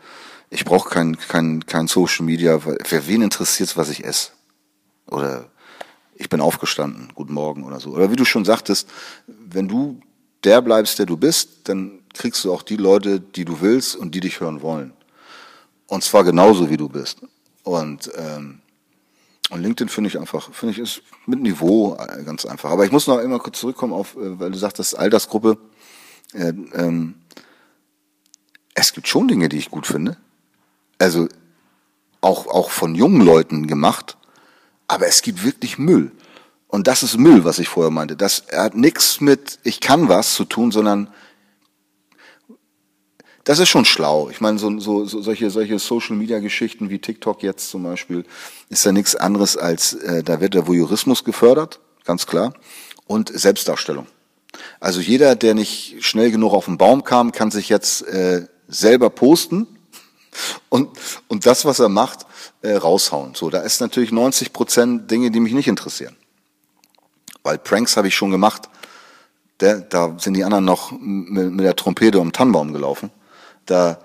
[0.49, 2.65] ich brauche kein, kein, kein Social Media.
[2.65, 4.31] Weil, für wen interessiert was ich esse?
[5.07, 5.45] Oder
[6.15, 7.91] ich bin aufgestanden, guten Morgen oder so.
[7.91, 8.87] Oder wie du schon sagtest,
[9.27, 9.99] wenn du
[10.43, 14.15] der bleibst, der du bist, dann kriegst du auch die Leute, die du willst und
[14.15, 14.93] die dich hören wollen.
[15.87, 17.21] Und zwar genauso, wie du bist.
[17.63, 18.61] Und ähm,
[19.51, 22.71] und LinkedIn finde ich einfach, finde ich ist mit Niveau äh, ganz einfach.
[22.71, 25.57] Aber ich muss noch immer kurz zurückkommen auf, äh, weil du sagtest, Altersgruppe.
[26.33, 27.15] Äh, ähm,
[28.73, 30.15] es gibt schon Dinge, die ich gut finde.
[30.99, 31.27] Also
[32.21, 34.15] auch, auch von jungen Leuten gemacht.
[34.87, 36.11] Aber es gibt wirklich Müll.
[36.67, 38.15] Und das ist Müll, was ich vorher meinte.
[38.15, 41.09] Das hat nichts mit ich kann was zu tun, sondern
[43.43, 44.29] das ist schon schlau.
[44.29, 48.25] Ich meine, so, so, so solche, solche Social-Media-Geschichten wie TikTok jetzt zum Beispiel
[48.69, 52.53] ist ja nichts anderes als, äh, da wird der Voyeurismus gefördert, ganz klar,
[53.07, 54.07] und Selbstdarstellung.
[54.79, 59.09] Also jeder, der nicht schnell genug auf den Baum kam, kann sich jetzt äh, selber
[59.09, 59.67] posten
[60.69, 60.89] und,
[61.27, 62.25] und das, was er macht,
[62.61, 63.33] äh, raushauen.
[63.33, 66.15] So, da ist natürlich 90 Prozent Dinge, die mich nicht interessieren.
[67.43, 68.69] Weil Pranks habe ich schon gemacht.
[69.61, 73.11] Der, da sind die anderen noch mit, mit der Trompete um den Tannenbaum gelaufen.
[73.71, 73.99] Da,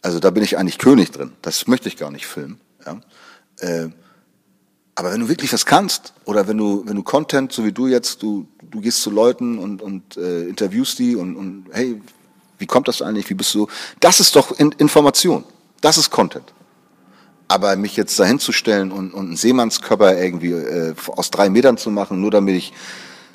[0.00, 1.32] also da bin ich eigentlich König drin.
[1.42, 2.60] Das möchte ich gar nicht filmen.
[2.86, 3.00] Ja.
[3.58, 3.88] Äh,
[4.94, 7.88] aber wenn du wirklich was kannst oder wenn du wenn du Content so wie du
[7.88, 12.00] jetzt du du gehst zu Leuten und und äh, interviewst die und und hey
[12.58, 13.68] wie kommt das eigentlich wie bist du
[14.00, 15.44] das ist doch in, Information
[15.80, 16.52] das ist Content
[17.48, 21.76] aber mich jetzt dahin zu stellen und, und einen Seemannskörper irgendwie äh, aus drei Metern
[21.76, 22.72] zu machen nur damit ich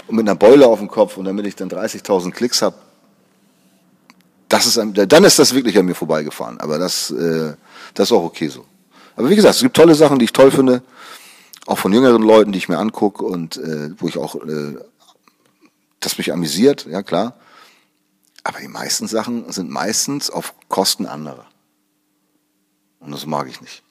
[0.10, 2.76] mit einer Beule auf dem Kopf und damit ich dann 30.000 Klicks habe
[4.54, 7.54] das ist dann ist das wirklich an mir vorbeigefahren aber das äh,
[7.94, 8.66] das ist auch okay so
[9.16, 10.84] aber wie gesagt es gibt tolle Sachen die ich toll finde
[11.66, 14.76] auch von jüngeren Leuten, die ich mir angucke und äh, wo ich auch, äh,
[16.00, 17.38] das mich amüsiert, ja klar.
[18.44, 21.46] Aber die meisten Sachen sind meistens auf Kosten anderer.
[23.00, 23.84] Und das mag ich nicht.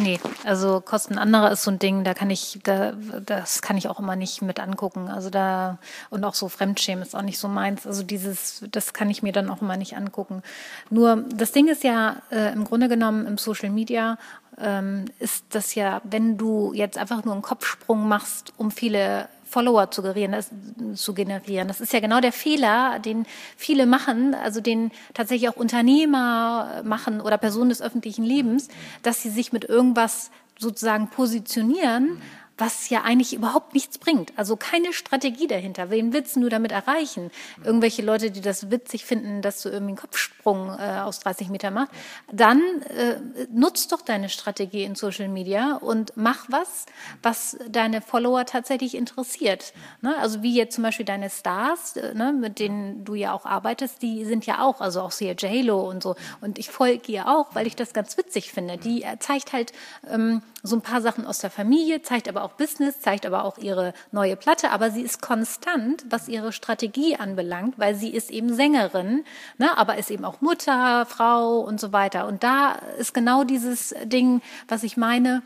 [0.00, 2.94] Nee, also Kosten anderer ist so ein Ding, da kann ich, da,
[3.26, 5.08] das kann ich auch immer nicht mit angucken.
[5.08, 7.86] Also da, und auch so Fremdschämen ist auch nicht so meins.
[7.86, 10.42] Also dieses, das kann ich mir dann auch immer nicht angucken.
[10.88, 14.16] Nur, das Ding ist ja äh, im Grunde genommen im Social Media
[14.58, 19.90] ähm, ist das ja, wenn du jetzt einfach nur einen Kopfsprung machst, um viele Follower
[19.90, 25.56] zu generieren, das, ist ja genau der Fehler, den viele machen, also den tatsächlich auch
[25.56, 28.68] Unternehmer machen oder Personen des öffentlichen Lebens,
[29.02, 32.20] dass sie sich mit irgendwas sozusagen positionieren,
[32.60, 34.32] was ja eigentlich überhaupt nichts bringt.
[34.36, 35.90] Also keine Strategie dahinter.
[35.90, 37.30] Wen willst du damit erreichen?
[37.64, 41.70] Irgendwelche Leute, die das witzig finden, dass du irgendwie einen Kopfsprung äh, aus 30 Meter
[41.70, 41.92] machst.
[42.30, 43.16] Dann äh,
[43.50, 46.86] nutzt doch deine Strategie in Social Media und mach was,
[47.22, 49.72] was deine Follower tatsächlich interessiert.
[50.02, 50.16] Ne?
[50.18, 54.02] Also wie jetzt zum Beispiel deine Stars, äh, ne, mit denen du ja auch arbeitest,
[54.02, 56.16] die sind ja auch, also auch sehr J-Lo und so.
[56.40, 58.76] Und ich folge ihr auch, weil ich das ganz witzig finde.
[58.76, 59.72] Die äh, zeigt halt
[60.10, 63.58] ähm, so ein paar Sachen aus der Familie, zeigt aber auch Business, zeigt aber auch
[63.58, 68.54] ihre neue Platte, aber sie ist konstant, was ihre Strategie anbelangt, weil sie ist eben
[68.54, 69.24] Sängerin,
[69.58, 72.26] ne, aber ist eben auch Mutter, Frau und so weiter.
[72.26, 75.42] Und da ist genau dieses Ding, was ich meine,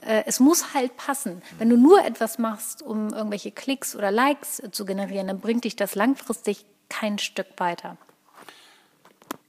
[0.00, 1.42] äh, es muss halt passen.
[1.58, 5.76] Wenn du nur etwas machst, um irgendwelche Klicks oder Likes zu generieren, dann bringt dich
[5.76, 7.96] das langfristig kein Stück weiter.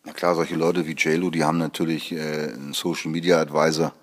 [0.03, 3.93] Na klar, solche Leute wie JLo, die haben natürlich äh, einen Social Media Advisor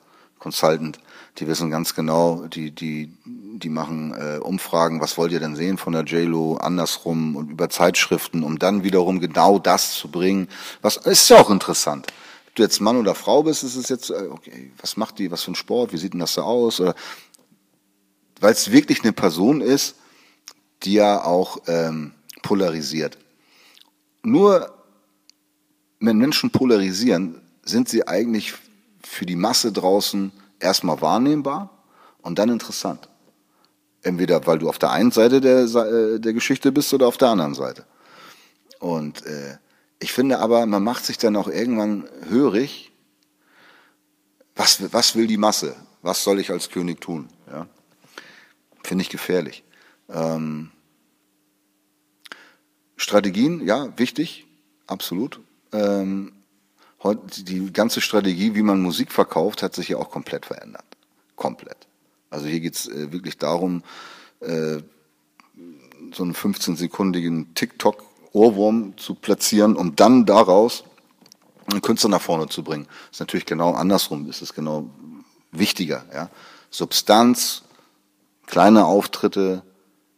[0.43, 0.99] Consultant,
[1.39, 5.79] die wissen ganz genau, die, die, die machen äh, Umfragen, was wollt ihr denn sehen
[5.79, 10.49] von der JLO, andersrum und über Zeitschriften, um dann wiederum genau das zu bringen.
[10.81, 12.09] Was ist ja auch interessant.
[12.49, 15.31] Ob du jetzt Mann oder Frau bist, ist es jetzt, äh, okay, was macht die,
[15.31, 16.83] was für ein Sport, wie sieht denn das so aus?
[18.41, 19.95] Weil es wirklich eine Person ist,
[20.83, 23.17] die ja auch ähm, polarisiert.
[24.25, 24.75] Nur
[26.01, 28.55] wenn Menschen polarisieren, sind sie eigentlich
[29.13, 31.69] für die Masse draußen erstmal wahrnehmbar
[32.23, 33.11] und dann interessant.
[34.01, 37.29] Entweder weil du auf der einen Seite der, äh, der Geschichte bist oder auf der
[37.29, 37.85] anderen Seite.
[38.79, 39.59] Und äh,
[40.01, 42.91] ich finde aber, man macht sich dann auch irgendwann hörig,
[44.57, 45.77] was, was will die Masse?
[46.01, 47.29] Was soll ich als König tun?
[47.51, 47.67] Ja?
[48.83, 49.63] Finde ich gefährlich.
[50.09, 50.71] Ähm,
[52.97, 54.47] Strategien, ja, wichtig,
[54.87, 55.39] absolut.
[55.73, 56.33] Ähm,
[57.37, 60.85] die ganze Strategie, wie man Musik verkauft, hat sich ja auch komplett verändert.
[61.37, 61.89] Komplett.
[62.31, 63.83] Also hier geht's äh, wirklich darum,
[64.41, 64.79] äh,
[66.13, 70.85] so einen 15-sekundigen TikTok-Ohrwurm zu platzieren, um dann daraus
[71.67, 72.87] einen Künstler nach vorne zu bringen.
[72.87, 74.89] Das ist natürlich genau andersrum, ist es genau
[75.51, 76.05] wichtiger.
[76.13, 76.31] Ja?
[76.71, 77.63] Substanz,
[78.47, 79.63] kleine Auftritte,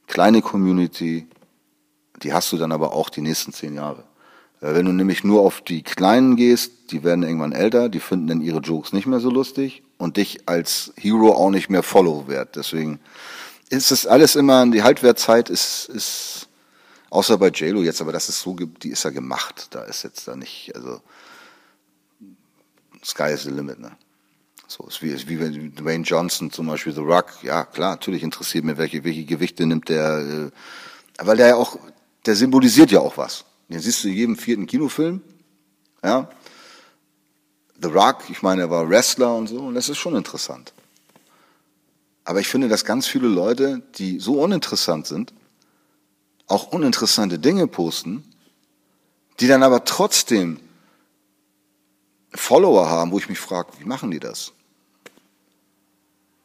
[0.07, 1.29] kleine Community,
[2.23, 4.05] die hast du dann aber auch die nächsten zehn Jahre.
[4.65, 8.29] Äh, wenn du nämlich nur auf die Kleinen gehst, die werden irgendwann älter, die finden
[8.29, 12.27] dann ihre Jokes nicht mehr so lustig und dich als Hero auch nicht mehr Follow
[12.27, 12.57] wert.
[12.57, 12.99] Deswegen
[13.69, 16.49] ist es alles immer, die Haltwertzeit ist, ist
[17.11, 19.69] außer bei JLo jetzt, aber das ist so, die ist ja gemacht.
[19.71, 21.01] Da ist jetzt da nicht, also
[23.05, 23.93] Sky is the limit, ne?
[24.67, 28.65] So ist wie, wie wenn Dwayne Johnson zum Beispiel The Rock, ja klar, natürlich interessiert
[28.65, 30.51] mir, welche, welche Gewichte nimmt der, äh,
[31.19, 31.79] weil der ja auch,
[32.25, 33.45] der symbolisiert ja auch was.
[33.69, 35.23] Den siehst du in jedem vierten Kinofilm.
[36.03, 36.29] Ja.
[37.81, 40.73] The Rock, ich meine, er war Wrestler und so, und das ist schon interessant.
[42.25, 45.33] Aber ich finde, dass ganz viele Leute, die so uninteressant sind,
[46.47, 48.25] auch uninteressante Dinge posten,
[49.41, 50.61] die dann aber trotzdem
[52.33, 54.53] Follower haben, wo ich mich frage, wie machen die das?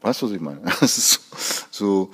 [0.02, 0.62] Weißt du, was ich meine?
[0.80, 1.20] Das ist so,
[1.72, 2.12] so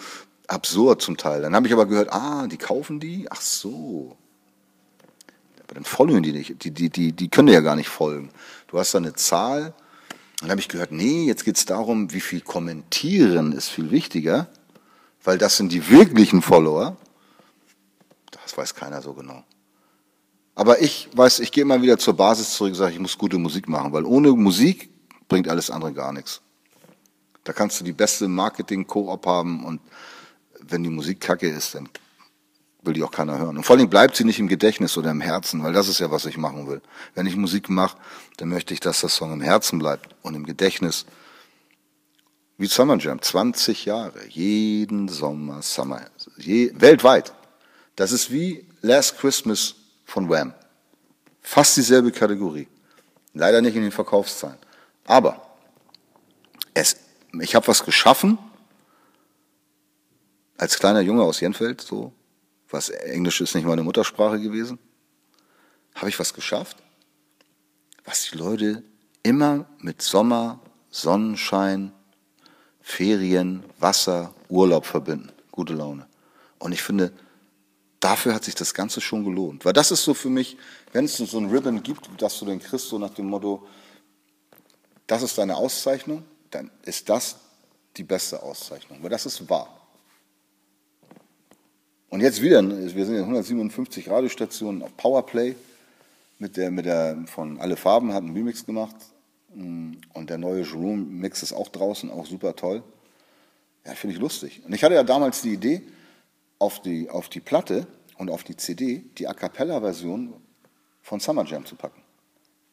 [0.48, 1.42] absurd zum Teil.
[1.42, 3.28] Dann habe ich aber gehört, ah, die kaufen die?
[3.30, 4.18] Ach so.
[5.66, 6.64] Aber dann folgen die nicht.
[6.64, 8.30] Die, die, die, die können dir ja gar nicht folgen.
[8.68, 9.74] Du hast da eine Zahl.
[10.42, 14.48] Dann habe ich gehört, nee, jetzt geht es darum, wie viel kommentieren ist viel wichtiger,
[15.24, 16.98] weil das sind die wirklichen Follower.
[18.32, 19.44] Das weiß keiner so genau.
[20.54, 23.38] Aber ich weiß, ich gehe immer wieder zur Basis zurück und sage, ich muss gute
[23.38, 24.90] Musik machen, weil ohne Musik
[25.28, 26.42] bringt alles andere gar nichts.
[27.44, 29.82] Da kannst du die beste Marketing-Koop haben und
[30.62, 31.90] wenn die Musik kacke ist, dann
[32.86, 33.58] will die auch keiner hören.
[33.58, 36.12] Und vor allem bleibt sie nicht im Gedächtnis oder im Herzen, weil das ist ja,
[36.12, 36.82] was ich machen will.
[37.14, 37.98] Wenn ich Musik mache,
[38.38, 41.06] dann möchte ich, dass das Song im Herzen bleibt und im Gedächtnis.
[42.58, 46.02] Wie Summer Jam, 20 Jahre, jeden Sommer Summer,
[46.38, 47.34] je, weltweit.
[47.96, 49.76] Das ist wie Last Christmas
[50.06, 50.54] von Wham.
[51.42, 52.68] Fast dieselbe Kategorie.
[53.34, 54.58] Leider nicht in den Verkaufszahlen.
[55.06, 55.46] Aber
[56.74, 56.98] es,
[57.42, 58.38] ich habe was geschaffen,
[60.58, 62.14] als kleiner Junge aus Jenfeld, so,
[62.76, 64.78] was Englisch ist nicht meine Muttersprache gewesen,
[65.96, 66.78] habe ich was geschafft,
[68.04, 68.84] was die Leute
[69.24, 70.60] immer mit Sommer,
[70.92, 71.94] Sonnenschein,
[72.82, 75.32] Ferien, Wasser, Urlaub verbinden.
[75.52, 76.06] Gute Laune.
[76.60, 77.14] Und ich finde,
[78.02, 79.64] dafür hat sich das Ganze schon gelohnt.
[79.64, 80.58] Weil das ist so für mich,
[80.92, 83.66] wenn es so ein Ribbon gibt, dass du den kriegst, so nach dem Motto,
[85.08, 87.38] das ist deine Auszeichnung, dann ist das
[87.96, 89.02] die beste Auszeichnung.
[89.02, 89.85] Weil das ist wahr.
[92.10, 95.56] Und jetzt wieder, wir sind in 157 Radiostationen auf Powerplay
[96.40, 98.96] mit der, mit der von Alle Farben hat einen Remix gemacht.
[99.54, 102.84] Und der neue Jerome Mix ist auch draußen, auch super toll.
[103.86, 104.62] Ja, finde ich lustig.
[104.66, 105.82] Und ich hatte ja damals die Idee,
[106.60, 107.86] auf die, auf die Platte
[108.18, 110.34] und auf die CD die A Cappella-Version
[111.02, 112.02] von Summer Jam zu packen.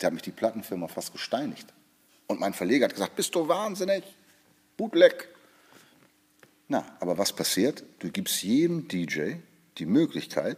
[0.01, 1.67] Der hat mich die Plattenfirma fast gesteinigt.
[2.27, 4.05] Und mein Verleger hat gesagt, bist du wahnsinnig?
[4.77, 5.29] Bootleg.
[6.73, 7.85] Na, aber was passiert?
[7.99, 9.35] Du gibst jedem DJ
[9.77, 10.57] die Möglichkeit,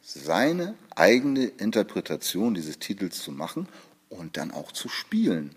[0.00, 3.68] seine eigene Interpretation dieses Titels zu machen
[4.08, 5.54] und dann auch zu spielen.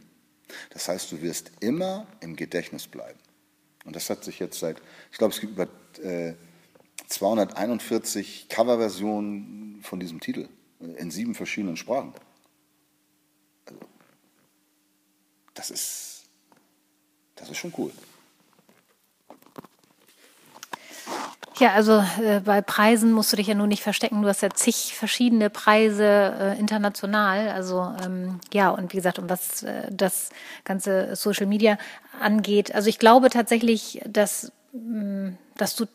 [0.70, 3.18] Das heißt, du wirst immer im Gedächtnis bleiben.
[3.84, 4.80] Und das hat sich jetzt seit,
[5.12, 5.68] ich glaube, es gibt über
[6.04, 6.36] äh,
[7.08, 10.48] 241 Coverversionen von diesem Titel
[10.80, 12.14] in sieben verschiedenen Sprachen.
[13.66, 13.80] Also,
[15.56, 16.26] das ist,
[17.34, 17.92] das ist schon cool.
[21.58, 24.22] Ja, also äh, bei Preisen musst du dich ja nur nicht verstecken.
[24.22, 27.50] Du hast ja zig verschiedene Preise äh, international.
[27.50, 30.30] Also ähm, ja, und wie gesagt, um was äh, das
[30.66, 31.78] ganze Social Media
[32.20, 32.76] angeht.
[32.76, 35.86] Also ich glaube tatsächlich, dass, mh, mm, dass du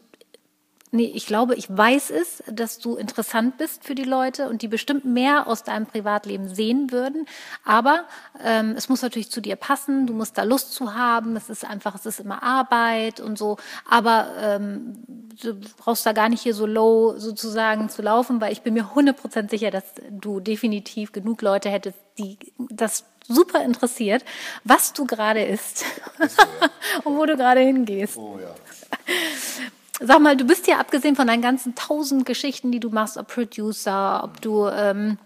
[0.93, 4.67] Nee, ich glaube, ich weiß es, dass du interessant bist für die Leute und die
[4.67, 7.27] bestimmt mehr aus deinem Privatleben sehen würden.
[7.65, 8.07] Aber
[8.45, 10.09] ähm, es muss natürlich zu dir passen.
[10.09, 11.37] Du musst da Lust zu haben.
[11.37, 13.57] Es ist einfach, es ist immer Arbeit und so.
[13.89, 14.95] Aber ähm,
[15.41, 18.87] du brauchst da gar nicht hier so low sozusagen zu laufen, weil ich bin mir
[18.87, 22.37] 100% sicher, dass du definitiv genug Leute hättest, die
[22.69, 24.25] das super interessiert,
[24.65, 25.85] was du gerade isst
[26.19, 26.71] so, ja.
[27.05, 28.17] und wo du gerade hingehst.
[28.17, 28.55] Oh ja.
[30.03, 33.29] Sag mal, du bist ja abgesehen von deinen ganzen tausend Geschichten, die du machst, ob
[33.29, 35.19] Producer, ob du ähm,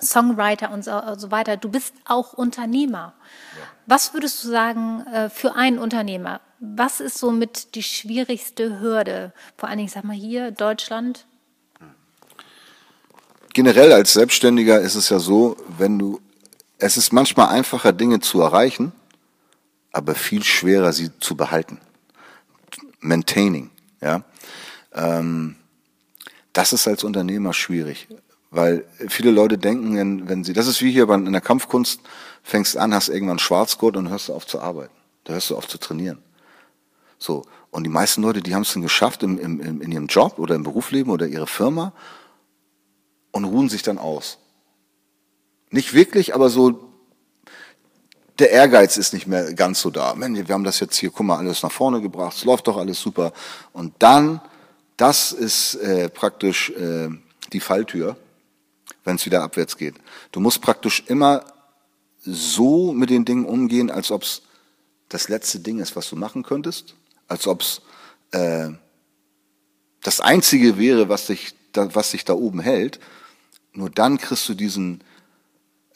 [0.00, 3.12] Songwriter und so, und so, weiter, du bist auch Unternehmer.
[3.58, 3.66] Ja.
[3.86, 6.40] Was würdest du sagen äh, für einen Unternehmer?
[6.58, 9.34] Was ist somit die schwierigste Hürde?
[9.58, 11.26] Vor allen Dingen, sag mal hier, Deutschland?
[13.52, 16.20] Generell als Selbstständiger ist es ja so, wenn du,
[16.78, 18.92] es ist manchmal einfacher, Dinge zu erreichen,
[19.92, 21.78] aber viel schwerer, sie zu behalten.
[23.00, 23.70] Maintaining.
[24.04, 24.22] Ja,
[24.92, 25.56] ähm,
[26.52, 28.06] das ist als Unternehmer schwierig,
[28.50, 32.00] weil viele Leute denken, wenn sie, das ist wie hier in der Kampfkunst,
[32.42, 34.92] fängst an, hast irgendwann Schwarzgurt und hörst auf zu arbeiten,
[35.24, 36.18] da hörst du auf zu trainieren.
[37.18, 40.38] So und die meisten Leute, die haben es dann geschafft im, im, in ihrem Job
[40.38, 41.94] oder im Berufsleben oder ihre Firma
[43.32, 44.36] und ruhen sich dann aus.
[45.70, 46.93] Nicht wirklich, aber so
[48.38, 50.14] der Ehrgeiz ist nicht mehr ganz so da.
[50.16, 53.00] wir haben das jetzt hier, guck mal, alles nach vorne gebracht, es läuft doch alles
[53.00, 53.32] super.
[53.72, 54.40] Und dann,
[54.96, 57.08] das ist äh, praktisch äh,
[57.52, 58.16] die Falltür,
[59.04, 59.94] wenn es wieder abwärts geht.
[60.32, 61.44] Du musst praktisch immer
[62.20, 64.42] so mit den Dingen umgehen, als ob es
[65.08, 66.94] das letzte Ding ist, was du machen könntest,
[67.28, 67.82] als ob es
[68.32, 68.70] äh,
[70.02, 72.98] das Einzige wäre, was dich, da, was dich da oben hält.
[73.72, 75.04] Nur dann kriegst du diesen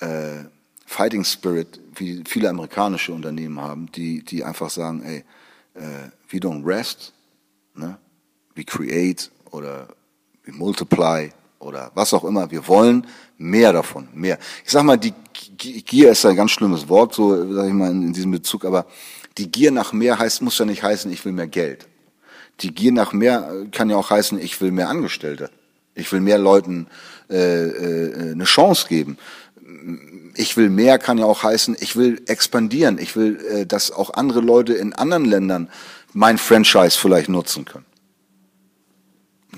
[0.00, 0.44] äh,
[0.88, 5.18] Fighting Spirit, wie viele amerikanische Unternehmen haben, die, die einfach sagen, ey,
[5.74, 7.12] äh, we don't rest,
[7.74, 7.98] ne?
[8.54, 9.86] we create oder
[10.44, 11.28] we multiply
[11.58, 12.50] oder was auch immer.
[12.50, 14.38] Wir wollen mehr davon, mehr.
[14.64, 15.12] Ich sag mal, die
[15.58, 18.86] Gier ist ein ganz schlimmes Wort, so sag ich mal in, in diesem Bezug, aber
[19.36, 21.86] die Gier nach mehr heißt, muss ja nicht heißen, ich will mehr Geld.
[22.60, 25.50] Die Gier nach mehr kann ja auch heißen, ich will mehr Angestellte.
[25.94, 26.86] Ich will mehr Leuten
[27.28, 29.18] äh, äh, eine Chance geben
[30.34, 32.98] ich will mehr kann ja auch heißen, ich will expandieren.
[32.98, 35.68] Ich will, äh, dass auch andere Leute in anderen Ländern
[36.12, 37.86] mein Franchise vielleicht nutzen können.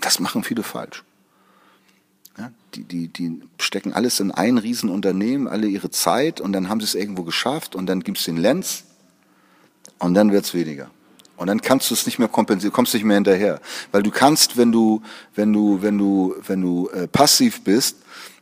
[0.01, 1.05] Das machen viele falsch.
[2.39, 2.51] Ja?
[2.75, 6.85] die, die, die stecken alles in ein Riesenunternehmen, alle ihre Zeit und dann haben sie
[6.85, 8.85] es irgendwo geschafft und dann gibt's den Lenz
[9.99, 10.91] und dann wird's weniger.
[11.37, 13.61] Und dann kannst du es nicht mehr kompensieren, kommst nicht mehr hinterher.
[13.93, 15.01] Weil du kannst, wenn du,
[15.35, 17.97] wenn du, wenn du, wenn du äh, passiv bist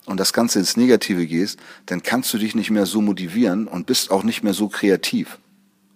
[0.09, 3.87] und das Ganze ins Negative gehst, dann kannst du dich nicht mehr so motivieren und
[3.87, 5.39] bist auch nicht mehr so kreativ.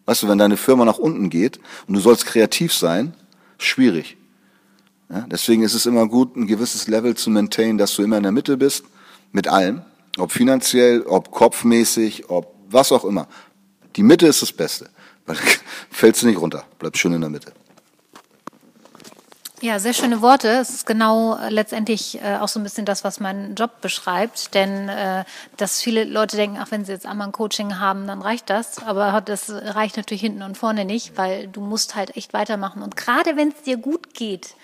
[0.05, 3.15] Weißt du, wenn deine Firma nach unten geht und du sollst kreativ sein,
[3.59, 4.17] schwierig.
[5.09, 8.23] Ja, deswegen ist es immer gut, ein gewisses Level zu maintain, dass du immer in
[8.23, 8.85] der Mitte bist,
[9.31, 9.83] mit allem.
[10.19, 13.29] Ob finanziell, ob kopfmäßig, ob was auch immer.
[13.97, 14.91] Die Mitte ist das Beste.
[15.27, 15.37] Weil
[15.91, 17.53] fällst du nicht runter, bleibst schön in der Mitte.
[19.63, 20.49] Ja, sehr schöne Worte.
[20.49, 24.55] Es ist genau äh, letztendlich äh, auch so ein bisschen das, was meinen Job beschreibt.
[24.55, 25.23] Denn äh,
[25.57, 28.83] dass viele Leute denken, ach, wenn sie jetzt einmal ein Coaching haben, dann reicht das.
[28.85, 32.83] Aber das reicht natürlich hinten und vorne nicht, weil du musst halt echt weitermachen.
[32.83, 34.57] Und gerade wenn es dir gut geht,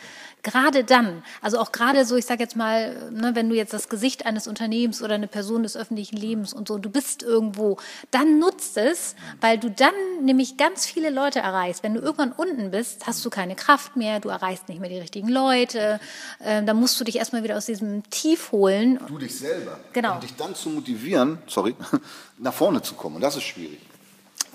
[0.42, 3.88] gerade dann, also auch gerade so, ich sage jetzt mal, ne, wenn du jetzt das
[3.88, 7.78] Gesicht eines Unternehmens oder eine Person des öffentlichen Lebens und so, du bist irgendwo,
[8.10, 11.82] dann nutzt es, weil du dann nämlich ganz viele Leute erreichst.
[11.82, 14.98] Wenn du irgendwann unten bist, hast du keine Kraft mehr, du erreichst nicht mehr die
[14.98, 16.00] richtigen Leute,
[16.38, 19.00] äh, dann musst du dich erstmal wieder aus diesem Tief holen.
[19.08, 19.80] Du dich selber.
[19.92, 20.14] Genau.
[20.14, 21.74] Um dich dann zu motivieren, sorry,
[22.38, 23.16] nach vorne zu kommen.
[23.16, 23.80] Und das ist schwierig.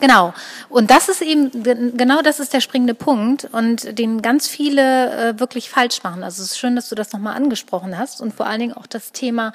[0.03, 0.33] Genau.
[0.67, 1.63] Und das ist eben,
[1.95, 6.25] genau das ist der springende Punkt und den ganz viele äh, wirklich falsch machen.
[6.25, 8.85] Also es ist schön, dass du das nochmal angesprochen hast und vor allen Dingen auch
[8.85, 9.53] das Thema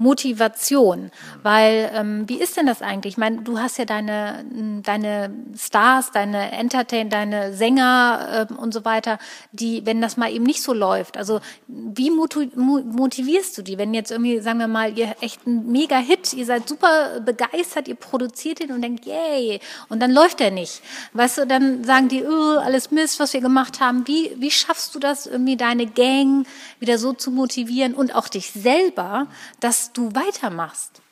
[0.00, 1.10] Motivation.
[1.42, 3.14] Weil, ähm, wie ist denn das eigentlich?
[3.14, 4.44] Ich meine, du hast ja deine,
[4.82, 9.18] deine Stars, deine Entertain, deine Sänger äh, und so weiter,
[9.52, 14.10] die, wenn das mal eben nicht so läuft, also wie motivierst du die, wenn jetzt
[14.10, 18.72] irgendwie, sagen wir mal, ihr echt ein Mega-Hit, ihr seid super begeistert, ihr produziert ihn
[18.72, 20.80] und denkt, yay, und dann läuft er nicht.
[21.12, 24.06] Weißt du, dann sagen die, oh, alles Mist, was wir gemacht haben.
[24.06, 26.46] Wie, wie schaffst du das, irgendwie deine Gang
[26.78, 29.26] wieder so zu motivieren und auch dich selber,
[29.60, 31.02] dass du weitermachst?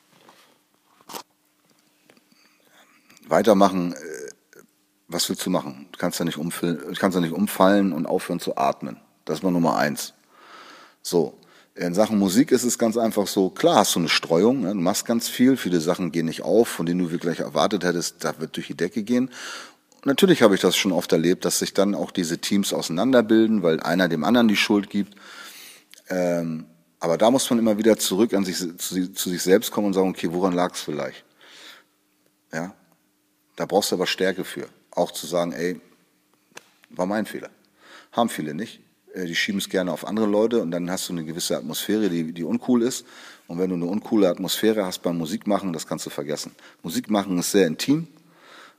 [3.27, 4.29] Weitermachen, äh,
[5.07, 5.87] was willst du machen?
[5.91, 8.97] Du kannst ja nicht, umfallen, kannst ja nicht umfallen und aufhören zu atmen.
[9.25, 10.13] Das ist mal Nummer eins.
[11.01, 11.35] So.
[11.75, 14.69] In Sachen Musik ist es ganz einfach so, klar hast du eine Streuung, ne?
[14.73, 18.21] du machst ganz viel, viele Sachen gehen nicht auf, von denen du wirklich erwartet hättest,
[18.23, 19.29] da wird durch die Decke gehen.
[20.03, 23.79] Natürlich habe ich das schon oft erlebt, dass sich dann auch diese Teams auseinanderbilden, weil
[23.79, 25.15] einer dem anderen die Schuld gibt.
[26.09, 26.65] Ähm,
[26.99, 29.93] aber da muss man immer wieder zurück an sich, zu, zu sich selbst kommen und
[29.93, 31.23] sagen, okay, woran lag es vielleicht?
[32.51, 32.73] Ja,
[33.55, 34.67] da brauchst du aber Stärke für.
[34.91, 35.79] Auch zu sagen, ey,
[36.89, 37.49] war mein Fehler.
[38.11, 38.81] Haben viele nicht.
[39.13, 42.09] Äh, die schieben es gerne auf andere Leute und dann hast du eine gewisse Atmosphäre,
[42.09, 43.05] die, die uncool ist.
[43.47, 46.53] Und wenn du eine uncoole Atmosphäre hast beim Musikmachen, das kannst du vergessen.
[46.83, 48.07] Musikmachen ist sehr intim.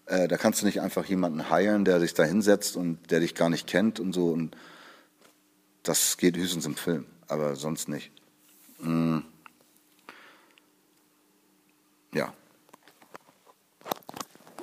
[0.06, 3.34] Äh, da kannst du nicht einfach jemanden heilen, der sich da hinsetzt und der dich
[3.34, 4.26] gar nicht kennt und so.
[4.26, 4.56] Und
[5.84, 8.10] das geht höchstens im Film aber sonst nicht.
[8.82, 9.24] Hm.
[12.14, 12.32] Ja.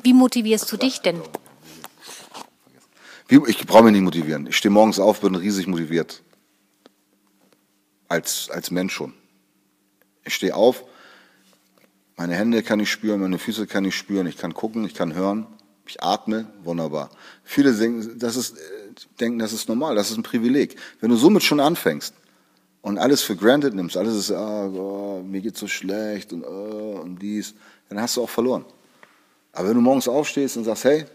[0.03, 1.21] Wie motivierst du dich denn?
[3.29, 4.47] Ich brauche mich nicht motivieren.
[4.47, 6.23] Ich stehe morgens auf, bin riesig motiviert.
[8.07, 9.13] Als, als Mensch schon.
[10.23, 10.85] Ich stehe auf,
[12.15, 15.13] meine Hände kann ich spüren, meine Füße kann ich spüren, ich kann gucken, ich kann
[15.13, 15.45] hören,
[15.85, 17.09] ich atme, wunderbar.
[17.43, 18.55] Viele denken, das ist,
[19.19, 20.77] denken, das ist normal, das ist ein Privileg.
[20.99, 22.13] Wenn du somit schon anfängst,
[22.87, 27.01] und alles für granted nimmst, alles ist, ah, oh, mir geht's so schlecht und, oh,
[27.03, 27.53] und dies,
[27.89, 28.63] dann hast du auch verloren.
[29.51, 31.05] Aber wenn du morgens aufstehst und sagst, hey,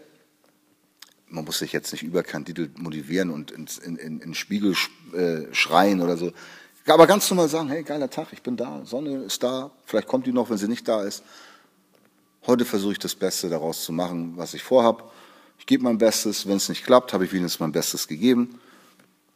[1.29, 4.75] man muss sich jetzt nicht überkandidelt motivieren und ins, in, in, in Spiegel
[5.13, 6.31] äh, schreien oder so,
[6.85, 10.27] aber ganz normal sagen, hey, geiler Tag, ich bin da, Sonne ist da, vielleicht kommt
[10.27, 11.23] die noch, wenn sie nicht da ist.
[12.45, 15.11] Heute versuche ich das Beste daraus zu machen, was ich vorhab.
[15.57, 18.59] Ich gebe mein Bestes, wenn es nicht klappt, habe ich wenigstens mein Bestes gegeben.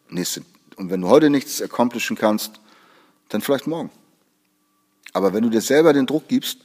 [0.10, 0.44] Nächste
[0.78, 2.62] und wenn du heute nichts accomplishen kannst,
[3.30, 3.90] dann vielleicht morgen.
[5.12, 6.60] Aber wenn du dir selber den Druck gibst,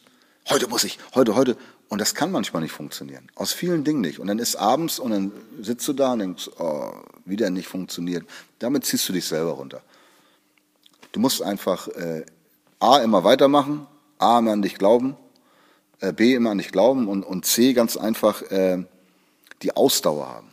[0.49, 1.57] heute muss ich, heute, heute,
[1.89, 3.29] und das kann manchmal nicht funktionieren.
[3.35, 4.19] Aus vielen Dingen nicht.
[4.19, 6.93] Und dann ist abends und dann sitzt du da und denkst, oh,
[7.25, 8.25] wieder nicht funktioniert.
[8.59, 9.83] Damit ziehst du dich selber runter.
[11.13, 12.25] Du musst einfach äh,
[12.81, 13.87] A immer weitermachen,
[14.19, 15.17] A immer an dich glauben,
[16.01, 18.85] äh, B immer an dich glauben und, und C ganz einfach äh,
[19.63, 20.51] die Ausdauer haben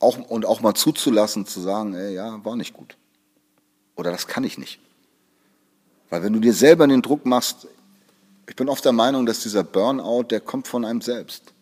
[0.00, 2.96] auch, und auch mal zuzulassen, zu sagen, ey, ja, war nicht gut.
[3.94, 4.80] Oder das kann ich nicht.
[6.08, 7.68] Weil wenn du dir selber den Druck machst,
[8.48, 11.54] ich bin oft der Meinung, dass dieser Burnout, der kommt von einem selbst.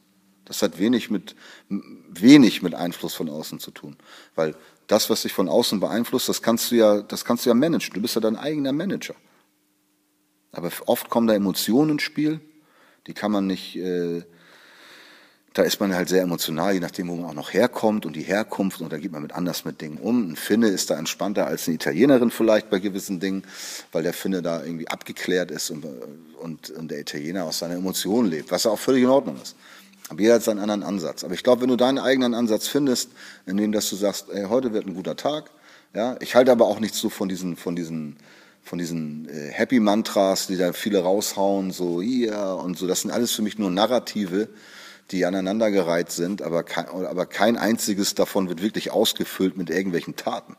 [0.47, 1.36] Das hat wenig mit,
[1.68, 3.97] wenig mit Einfluss von außen zu tun.
[4.34, 4.55] Weil
[4.86, 7.93] das, was dich von außen beeinflusst, das kannst du ja, das kannst du ja managen.
[7.95, 9.14] Du bist ja dein eigener Manager.
[10.53, 12.41] Aber oft kommen da Emotionen ins Spiel,
[13.07, 14.22] die kann man nicht, äh,
[15.59, 18.23] da ist man halt sehr emotional, je nachdem, wo man auch noch herkommt und die
[18.23, 20.31] Herkunft und da geht man mit anders mit Dingen um.
[20.31, 23.43] Ein Finne ist da entspannter als eine Italienerin vielleicht bei gewissen Dingen,
[23.91, 25.85] weil der Finne da irgendwie abgeklärt ist und,
[26.41, 29.57] und, und der Italiener aus seiner Emotion lebt, was ja auch völlig in Ordnung ist.
[30.09, 31.25] Aber jeder hat seinen anderen Ansatz.
[31.25, 33.11] Aber ich glaube, wenn du deinen eigenen Ansatz findest,
[33.45, 35.51] in dem, dass du sagst, ey, heute wird ein guter Tag,
[35.93, 38.17] ja, ich halte aber auch nichts so von diesen, von diesen,
[38.63, 42.87] von diesen äh, Happy Mantras, die da viele raushauen, so ja und so.
[42.87, 44.49] Das sind alles für mich nur Narrative,
[45.11, 50.57] die aneinandergereiht sind, aber kein, aber kein einziges davon wird wirklich ausgefüllt mit irgendwelchen Taten.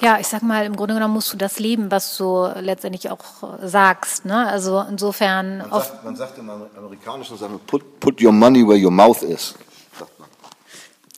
[0.00, 3.22] Ja, ich sag mal, im Grunde genommen musst du das leben, was du letztendlich auch
[3.62, 4.24] sagst.
[4.24, 4.46] Ne?
[4.48, 5.58] Also insofern.
[5.58, 9.54] Man sagt, man sagt im amerikanischen Sachen, put, put your money where your mouth is.
[9.98, 10.28] Sagt man.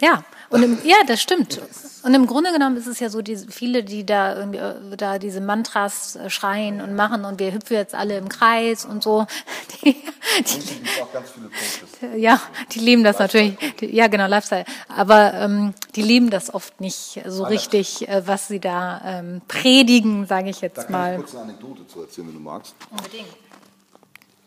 [0.01, 1.61] Ja, und im, ja, das stimmt.
[2.05, 5.19] Und im Grunde genommen ist es ja so, die, viele, die da irgendwie äh, da
[5.19, 9.27] diese Mantras äh, schreien und machen und wir hüpfen jetzt alle im Kreis und so.
[9.85, 9.97] Die,
[10.45, 12.41] die, ja,
[12.71, 13.57] die leben das natürlich.
[13.81, 14.65] Die, ja, genau, Lifestyle.
[14.89, 20.27] Aber ähm, die leben das oft nicht so richtig, äh, was sie da ähm, predigen,
[20.27, 21.13] sage ich jetzt da kann mal.
[21.15, 22.77] Ich kurz eine Anekdote zu erzählen, wenn du magst.
[22.91, 23.27] Unbedingt.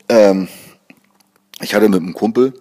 [0.08, 0.48] Ähm,
[1.60, 2.54] ich hatte mit einem Kumpel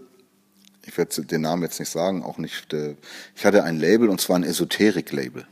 [0.95, 2.95] ich werde den Namen jetzt nicht sagen, auch nicht, äh,
[3.35, 5.45] ich hatte ein Label und zwar ein Esoterik-Label.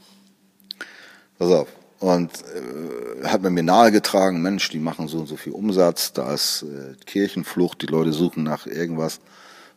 [1.37, 1.69] Pass auf.
[1.99, 6.33] Und äh, hat man mir nahegetragen, Mensch, die machen so und so viel Umsatz, da
[6.33, 9.19] ist äh, Kirchenflucht, die Leute suchen nach irgendwas.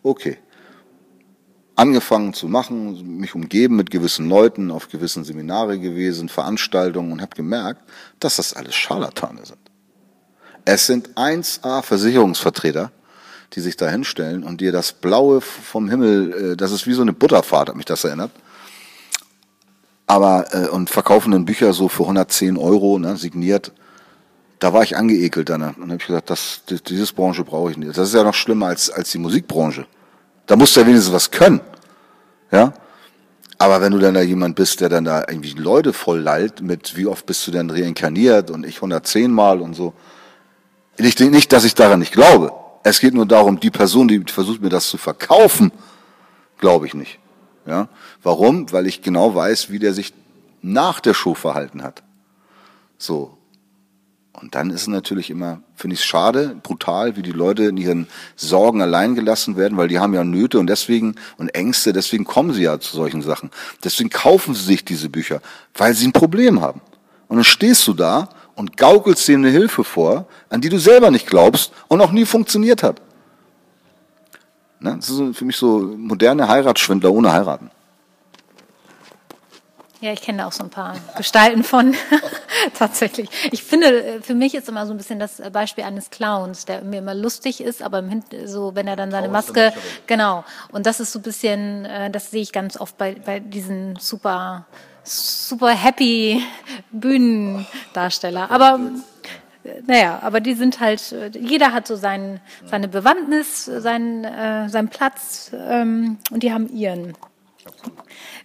[0.03, 0.37] Okay.
[1.75, 7.35] Angefangen zu machen, mich umgeben mit gewissen Leuten, auf gewissen Seminare gewesen, Veranstaltungen und habe
[7.35, 7.81] gemerkt,
[8.19, 9.57] dass das alles Scharlatane sind.
[10.63, 12.91] Es sind 1A Versicherungsvertreter,
[13.53, 17.01] die sich da hinstellen und dir das Blaue vom Himmel, äh, das ist wie so
[17.01, 18.31] eine Butterfahrt, hat mich das erinnert.
[20.07, 23.71] Aber, äh, und verkaufen dann Bücher so für 110 Euro, ne, signiert.
[24.59, 25.61] Da war ich angeekelt dann.
[25.61, 27.97] Und habe ich gesagt, das, dieses Branche brauche ich nicht.
[27.97, 29.85] Das ist ja noch schlimmer als, als die Musikbranche.
[30.45, 31.61] Da musst du ja wenigstens was können.
[32.51, 32.73] Ja?
[33.57, 36.95] Aber wenn du dann da jemand bist, der dann da irgendwie Leute voll lallt mit,
[36.97, 39.93] wie oft bist du denn reinkarniert und ich 110 Mal und so.
[40.97, 42.51] Ich denke nicht, dass ich daran nicht glaube.
[42.87, 45.71] Es geht nur darum, die Person, die versucht mir das zu verkaufen,
[46.59, 47.17] glaube ich nicht.
[47.65, 47.89] Ja?
[48.21, 48.71] Warum?
[48.71, 50.13] Weil ich genau weiß, wie der sich
[50.61, 52.03] nach der Show verhalten hat.
[52.99, 53.39] So.
[54.33, 57.77] Und dann ist es natürlich immer, finde ich es schade, brutal, wie die Leute in
[57.77, 62.23] ihren Sorgen allein gelassen werden, weil die haben ja Nöte und deswegen und Ängste, deswegen
[62.23, 63.49] kommen sie ja zu solchen Sachen.
[63.83, 65.41] Deswegen kaufen sie sich diese Bücher,
[65.73, 66.81] weil sie ein Problem haben.
[67.29, 71.11] Und dann stehst du da und gaukelst dir eine Hilfe vor, an die du selber
[71.11, 73.01] nicht glaubst und auch nie funktioniert hat.
[74.79, 74.95] Ne?
[74.97, 77.71] Das ist für mich so moderne Heiratsschwindler ohne heiraten.
[80.01, 81.95] Ja, ich kenne da auch so ein paar Gestalten von.
[82.77, 83.29] Tatsächlich.
[83.51, 86.99] Ich finde, für mich ist immer so ein bisschen das Beispiel eines Clowns, der mir
[86.99, 89.73] immer lustig ist, aber im Hin so, wenn er dann seine Maske,
[90.05, 90.43] genau.
[90.71, 93.95] Und das ist so ein bisschen, äh, das sehe ich ganz oft bei, bei diesen
[93.95, 94.67] super
[95.05, 96.43] super happy
[96.91, 98.51] Bühnendarsteller.
[98.51, 98.79] Aber
[99.87, 105.51] naja, aber die sind halt, jeder hat so sein, seine Bewandtnis, seinen, äh, seinen Platz
[105.53, 107.13] ähm, und die haben ihren.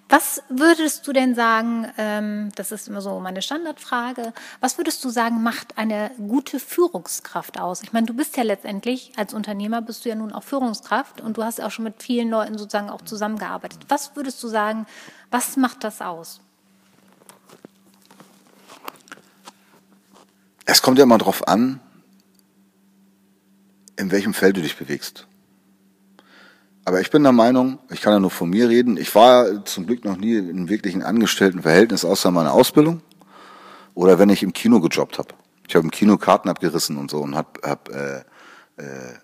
[0.08, 5.10] Was würdest du denn sagen, ähm, das ist immer so meine Standardfrage, was würdest du
[5.10, 7.82] sagen, macht eine gute Führungskraft aus?
[7.82, 11.36] Ich meine, du bist ja letztendlich, als Unternehmer bist du ja nun auch Führungskraft und
[11.36, 13.80] du hast auch schon mit vielen Leuten sozusagen auch zusammengearbeitet.
[13.88, 14.86] Was würdest du sagen,
[15.30, 16.40] was macht das aus?
[20.72, 21.80] Es kommt ja immer darauf an,
[23.96, 25.26] in welchem Feld du dich bewegst.
[26.84, 29.86] Aber ich bin der Meinung, ich kann ja nur von mir reden, ich war zum
[29.86, 33.02] Glück noch nie in einem wirklichen Angestelltenverhältnis außer meiner Ausbildung
[33.94, 35.34] oder wenn ich im Kino gejobbt habe.
[35.66, 38.18] Ich habe im Kino Karten abgerissen und so und habe hab, äh,
[38.76, 39.14] äh,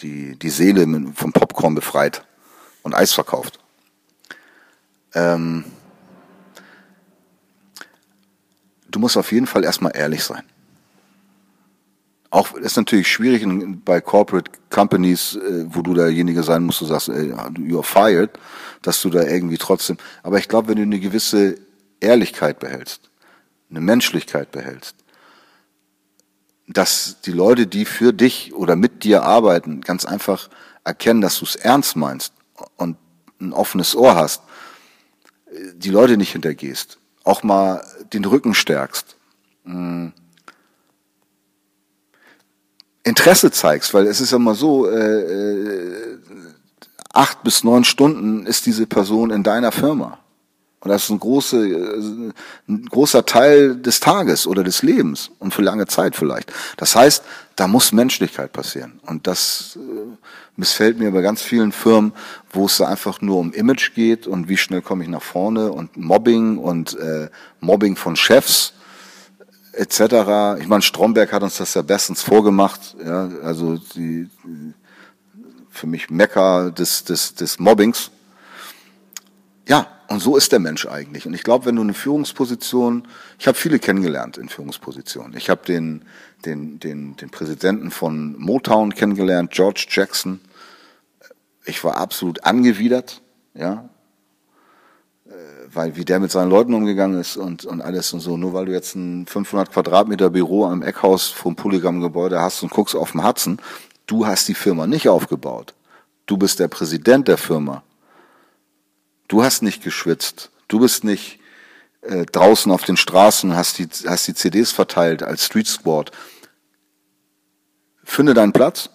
[0.00, 0.84] die, die Seele
[1.14, 2.24] vom Popcorn befreit
[2.82, 3.60] und Eis verkauft.
[5.14, 5.64] Ähm,
[8.88, 10.42] du musst auf jeden Fall erstmal ehrlich sein.
[12.30, 13.46] Auch ist natürlich schwierig
[13.84, 18.38] bei Corporate Companies, äh, wo du derjenige sein musst, du sagst, you're fired,
[18.82, 19.96] dass du da irgendwie trotzdem.
[20.22, 21.58] Aber ich glaube, wenn du eine gewisse
[22.00, 23.10] Ehrlichkeit behältst,
[23.70, 24.94] eine Menschlichkeit behältst,
[26.66, 30.50] dass die Leute, die für dich oder mit dir arbeiten, ganz einfach
[30.84, 32.34] erkennen, dass du es ernst meinst
[32.76, 32.98] und
[33.40, 34.42] ein offenes Ohr hast,
[35.74, 36.98] die Leute nicht hintergehst,
[37.28, 39.16] auch mal den Rücken stärkst,
[39.64, 40.12] hm.
[43.04, 46.18] Interesse zeigst, weil es ist ja mal so, äh, äh,
[47.12, 50.18] acht bis neun Stunden ist diese Person in deiner Firma.
[50.80, 52.32] Und das ist ein, große, äh,
[52.68, 56.52] ein großer Teil des Tages oder des Lebens und für lange Zeit vielleicht.
[56.76, 57.24] Das heißt,
[57.56, 59.00] da muss Menschlichkeit passieren.
[59.04, 60.16] Und das äh,
[60.56, 62.12] missfällt mir bei ganz vielen Firmen,
[62.52, 65.72] wo es da einfach nur um Image geht und wie schnell komme ich nach vorne
[65.72, 67.28] und Mobbing und äh,
[67.60, 68.74] Mobbing von Chefs
[69.72, 70.60] etc.
[70.60, 72.96] Ich meine, Stromberg hat uns das ja bestens vorgemacht.
[73.04, 74.28] Ja, also die,
[75.70, 78.10] für mich Mecker des, des, des Mobbings.
[80.08, 81.26] Und so ist der Mensch eigentlich.
[81.26, 83.06] Und ich glaube, wenn du eine Führungsposition,
[83.38, 85.36] ich habe viele kennengelernt in Führungspositionen.
[85.36, 86.02] Ich habe den,
[86.46, 90.40] den, den, den Präsidenten von Motown kennengelernt, George Jackson.
[91.66, 93.20] Ich war absolut angewidert,
[93.52, 93.90] ja,
[95.26, 95.30] äh,
[95.74, 98.38] weil wie der mit seinen Leuten umgegangen ist und, und alles und so.
[98.38, 102.96] Nur weil du jetzt ein 500 Quadratmeter Büro am Eckhaus vom Polygam-Gebäude hast und guckst
[102.96, 103.60] auf den Hudson,
[104.06, 105.74] du hast die Firma nicht aufgebaut.
[106.24, 107.82] Du bist der Präsident der Firma.
[109.28, 110.50] Du hast nicht geschwitzt.
[110.66, 111.38] Du bist nicht
[112.02, 116.10] äh, draußen auf den Straßen, hast die, hast die CDs verteilt als Street Squad.
[118.02, 118.88] Finde deinen Platz.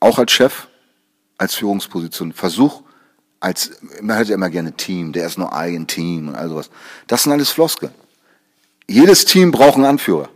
[0.00, 0.66] Auch als Chef,
[1.38, 2.32] als Führungsposition.
[2.32, 2.82] Versuch,
[3.40, 6.70] als, man hört ja immer gerne Team, der ist nur ein Team und all sowas.
[7.06, 7.94] Das sind alles Floskeln.
[8.88, 10.28] Jedes Team braucht einen Anführer.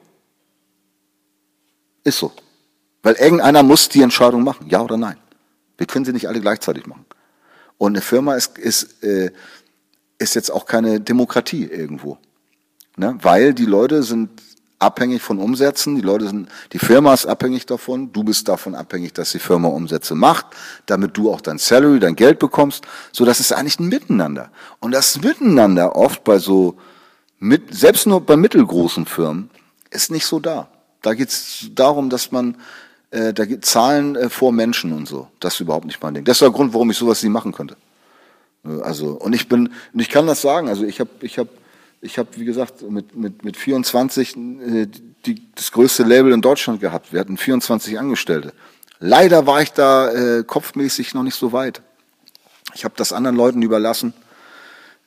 [2.05, 2.33] Ist so.
[3.03, 5.17] Weil irgendeiner muss die Entscheidung machen, ja oder nein.
[5.79, 7.07] Wir können sie nicht alle gleichzeitig machen.
[7.79, 9.31] Und eine Firma ist, ist, äh,
[10.19, 12.19] ist jetzt auch keine Demokratie irgendwo.
[12.97, 13.17] Ne?
[13.23, 14.31] Weil die Leute sind
[14.81, 19.13] abhängig von Umsätzen, die Leute sind, die Firma ist abhängig davon, du bist davon abhängig,
[19.13, 20.47] dass die Firma Umsätze macht,
[20.87, 22.85] damit du auch dein Salary, dein Geld bekommst.
[23.13, 24.51] So, das ist eigentlich ein Miteinander.
[24.81, 26.77] Und das Miteinander oft bei so,
[27.39, 29.51] mit, selbst nur bei mittelgroßen Firmen,
[29.91, 30.69] ist nicht so da.
[31.03, 32.57] Da geht es darum, dass man
[33.11, 35.29] äh, da gibt Zahlen äh, vor Menschen und so.
[35.41, 36.25] Das ist überhaupt nicht mein Ding.
[36.25, 37.77] Das ist der Grund, warum ich sowas nie machen könnte.
[38.65, 40.69] Äh, also und ich bin und ich kann das sagen.
[40.69, 41.51] Also ich habe ich habe
[42.01, 44.87] ich habe wie gesagt mit mit mit 24 äh,
[45.27, 47.13] die, das größte Label in Deutschland gehabt.
[47.13, 48.53] Wir hatten 24 Angestellte.
[49.01, 51.83] Leider war ich da äh, kopfmäßig noch nicht so weit.
[52.75, 54.13] Ich habe das anderen Leuten überlassen.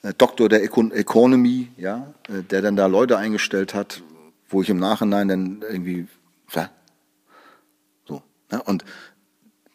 [0.02, 4.02] Äh, Doktor der Econ Economy, ja, äh, der dann da Leute eingestellt hat,
[4.50, 6.08] wo ich im Nachhinein dann irgendwie
[8.60, 8.84] und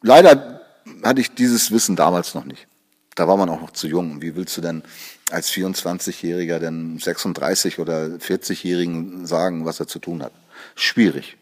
[0.03, 0.61] leider
[1.03, 2.67] hatte ich dieses Wissen damals noch nicht.
[3.15, 4.21] Da war man auch noch zu jung.
[4.21, 4.83] Wie willst du denn
[5.31, 10.33] als 24-Jähriger denn 36 oder 40-Jährigen sagen, was er zu tun hat?
[10.75, 11.39] Schwierig.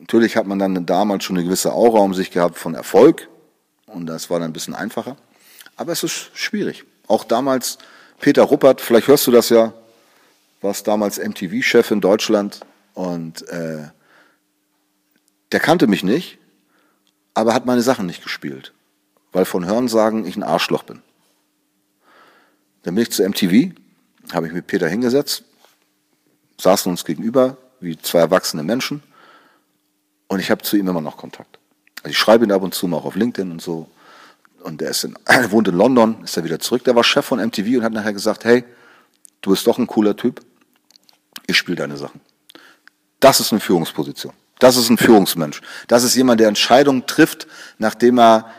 [0.00, 3.28] Natürlich hat man dann damals schon eine gewisse Aura um sich gehabt von Erfolg
[3.86, 5.16] und das war dann ein bisschen einfacher.
[5.76, 6.84] Aber es ist schwierig.
[7.06, 7.78] Auch damals
[8.20, 9.72] Peter Ruppert, vielleicht hörst du das ja,
[10.60, 12.60] warst damals MTV-Chef in Deutschland
[12.92, 13.88] und äh,
[15.52, 16.38] der kannte mich nicht,
[17.34, 18.72] aber hat meine Sachen nicht gespielt,
[19.32, 21.02] weil von Hörensagen ich ein Arschloch bin.
[22.82, 23.74] Dann bin ich zu MTV,
[24.32, 25.44] habe ich mit Peter hingesetzt,
[26.60, 29.02] saßen uns gegenüber wie zwei erwachsene Menschen
[30.28, 31.58] und ich habe zu ihm immer noch Kontakt.
[32.02, 33.90] Also ich schreibe ihn ab und zu mal auch auf LinkedIn und so.
[34.62, 36.84] Und er, ist in, er wohnt in London, ist er wieder zurück.
[36.84, 38.64] Der war Chef von MTV und hat nachher gesagt, hey,
[39.40, 40.40] du bist doch ein cooler Typ,
[41.46, 42.20] ich spiele deine Sachen.
[43.18, 44.32] Das ist eine Führungsposition.
[44.60, 45.60] Das ist ein Führungsmensch.
[45.88, 47.48] Das ist jemand, der Entscheidungen trifft,
[47.78, 48.50] nachdem er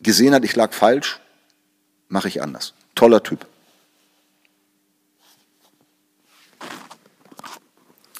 [0.00, 1.20] gesehen hat, ich lag falsch,
[2.08, 2.74] mache ich anders.
[2.94, 3.46] Toller Typ.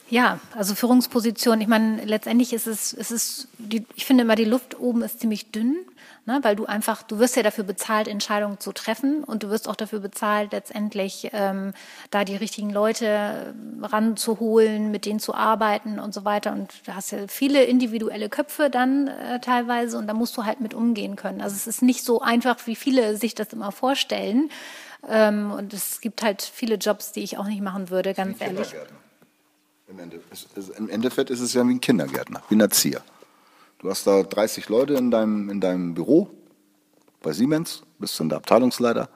[0.08, 1.60] Ja, also Führungsposition.
[1.60, 5.20] Ich meine, letztendlich ist es, es ist, die, ich finde immer, die Luft oben ist
[5.20, 5.76] ziemlich dünn
[6.28, 6.38] ne?
[6.42, 9.74] weil du einfach, du wirst ja dafür bezahlt, Entscheidungen zu treffen und du wirst auch
[9.74, 11.72] dafür bezahlt, letztendlich ähm,
[12.10, 16.52] da die richtigen Leute ranzuholen, mit denen zu arbeiten und so weiter.
[16.52, 20.60] Und du hast ja viele individuelle Köpfe dann äh, teilweise und da musst du halt
[20.60, 21.40] mit umgehen können.
[21.40, 24.50] Also es ist nicht so einfach, wie viele sich das immer vorstellen.
[25.08, 28.74] Ähm, und es gibt halt viele Jobs, die ich auch nicht machen würde, ganz ehrlich.
[29.88, 30.20] Im, Ende,
[30.76, 33.02] Im Endeffekt ist es ja wie ein Kindergärtner, wie ein Erzieher.
[33.78, 36.28] Du hast da 30 Leute in deinem, in deinem Büro
[37.22, 39.08] bei Siemens, bist dann der Abteilungsleiter,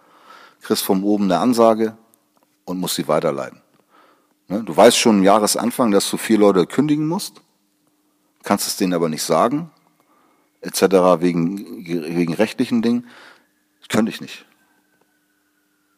[0.62, 1.97] kriegst von oben eine Ansage
[2.64, 3.61] und musst sie weiterleiten.
[4.49, 4.62] Ne?
[4.62, 7.43] Du weißt schon am Jahresanfang, dass du vier Leute kündigen musst,
[8.43, 9.70] kannst es denen aber nicht sagen,
[10.62, 10.83] etc.
[11.20, 13.09] wegen, wegen rechtlichen Dingen.
[13.91, 14.47] Könnte ich nicht.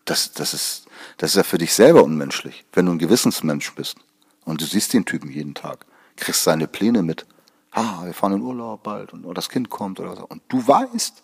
[0.04, 0.86] Das, das, ist,
[1.18, 3.98] das ist ja für dich selber unmenschlich, wenn du ein Gewissensmensch bist
[4.44, 5.86] und du siehst den Typen jeden Tag,
[6.16, 7.26] kriegst seine Pläne mit,
[7.72, 10.26] ah, wir fahren in Urlaub bald und das Kind kommt oder so.
[10.26, 11.22] Und du weißt,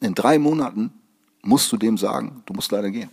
[0.00, 0.92] in drei Monaten
[1.42, 3.10] musst du dem sagen, du musst leider gehen.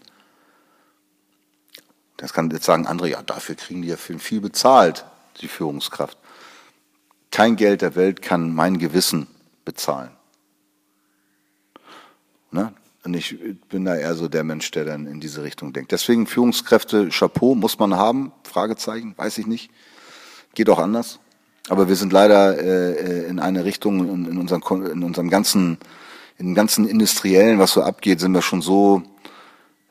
[2.17, 5.05] Das kann jetzt sagen andere, ja, dafür kriegen die ja viel bezahlt,
[5.41, 6.17] die Führungskraft.
[7.31, 9.27] Kein Geld der Welt kann mein Gewissen
[9.63, 10.11] bezahlen.
[12.51, 12.73] Ne?
[13.03, 13.37] Und ich
[13.69, 15.91] bin da eher so der Mensch, der dann in diese Richtung denkt.
[15.91, 18.33] Deswegen Führungskräfte, Chapeau, muss man haben?
[18.43, 19.71] Fragezeichen, weiß ich nicht.
[20.53, 21.19] Geht auch anders.
[21.69, 25.77] Aber wir sind leider äh, in eine Richtung, in, in, unserem, in unserem ganzen,
[26.37, 29.03] in dem ganzen Industriellen, was so abgeht, sind wir schon so,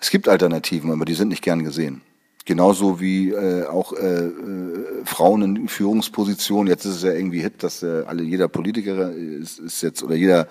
[0.00, 2.02] es gibt Alternativen, aber die sind nicht gern gesehen.
[2.48, 6.66] Genauso wie äh, auch äh, äh, Frauen in Führungspositionen.
[6.66, 10.14] Jetzt ist es ja irgendwie hit, dass äh, alle jeder Politiker ist, ist jetzt oder
[10.14, 10.48] jeder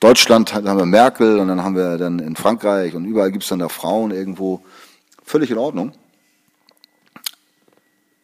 [0.00, 3.42] Deutschland hat, haben wir Merkel und dann haben wir dann in Frankreich und überall gibt
[3.42, 4.62] es dann da Frauen irgendwo.
[5.22, 5.92] Völlig in Ordnung.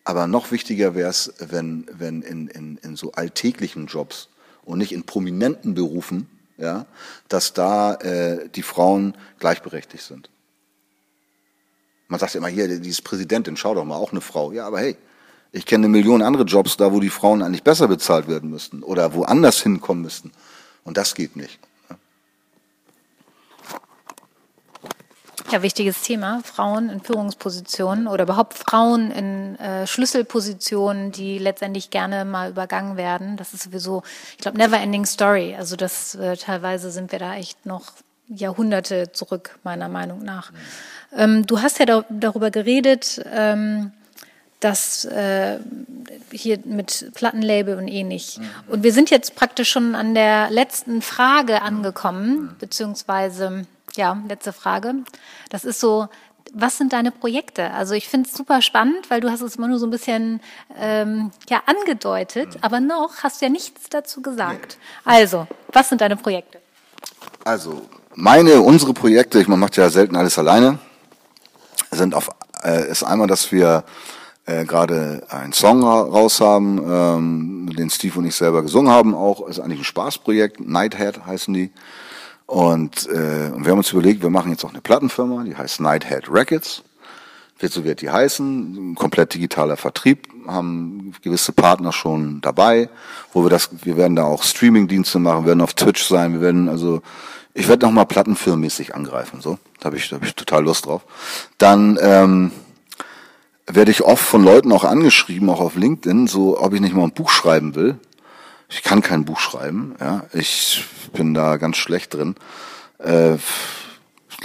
[0.04, 4.30] Aber noch wichtiger wäre es, wenn, wenn in, in, in so alltäglichen Jobs
[4.64, 6.26] und nicht in prominenten Berufen,
[6.56, 6.86] ja,
[7.28, 10.30] dass da äh, die Frauen gleichberechtigt sind.
[12.14, 14.52] Man sagt ja immer hier, die ist Präsidentin, schau doch mal, auch eine Frau.
[14.52, 14.96] Ja, aber hey,
[15.50, 18.84] ich kenne eine Million andere Jobs da, wo die Frauen eigentlich besser bezahlt werden müssten
[18.84, 20.30] oder woanders hinkommen müssten.
[20.84, 21.58] Und das geht nicht.
[25.50, 26.40] Ja, wichtiges Thema.
[26.44, 33.36] Frauen in Führungspositionen oder überhaupt Frauen in äh, Schlüsselpositionen, die letztendlich gerne mal übergangen werden.
[33.36, 34.04] Das ist sowieso,
[34.36, 35.56] ich glaube, never ending story.
[35.58, 37.90] Also das äh, teilweise sind wir da echt noch
[38.28, 40.52] Jahrhunderte zurück, meiner Meinung nach.
[41.16, 43.92] Ähm, du hast ja da, darüber geredet, ähm,
[44.60, 45.58] dass äh,
[46.32, 48.38] hier mit Plattenlabel und ähnlich.
[48.38, 48.72] Mhm.
[48.72, 52.56] Und wir sind jetzt praktisch schon an der letzten Frage angekommen, mhm.
[52.58, 54.94] beziehungsweise, ja, letzte Frage.
[55.50, 56.08] Das ist so,
[56.54, 57.72] was sind deine Projekte?
[57.72, 60.40] Also ich finde es super spannend, weil du hast es immer nur so ein bisschen
[60.78, 62.60] ähm, ja, angedeutet, mhm.
[62.62, 64.78] aber noch hast du ja nichts dazu gesagt.
[65.04, 65.12] Nee.
[65.12, 66.60] Also, was sind deine Projekte?
[67.44, 67.82] Also,
[68.14, 70.78] meine, unsere Projekte, ich man macht ja selten alles alleine
[71.94, 72.30] sind auf,
[72.62, 73.84] äh, ist einmal, dass wir
[74.46, 79.46] äh, gerade einen Song raus haben, ähm, den Steve und ich selber gesungen haben, auch
[79.48, 81.70] ist eigentlich ein Spaßprojekt, Nighthead heißen die.
[82.46, 85.80] Und, äh, und wir haben uns überlegt, wir machen jetzt auch eine Plattenfirma, die heißt
[85.80, 86.82] Nighthead Records.
[87.58, 92.88] Wird so wird die heißen, komplett digitaler Vertrieb, haben gewisse Partner schon dabei,
[93.32, 96.68] wo wir das, wir werden da auch Streamingdienste machen, werden auf Twitch sein, wir werden
[96.68, 97.02] also
[97.56, 99.58] ich werde nochmal plattenfirmenmäßig angreifen, so.
[99.78, 101.02] Da habe ich, da hab ich total Lust drauf.
[101.58, 102.50] Dann ähm,
[103.66, 107.04] werde ich oft von Leuten auch angeschrieben, auch auf LinkedIn, so ob ich nicht mal
[107.04, 107.98] ein Buch schreiben will.
[108.68, 110.24] Ich kann kein Buch schreiben, ja.
[110.32, 112.34] Ich bin da ganz schlecht drin.
[112.98, 113.36] Äh,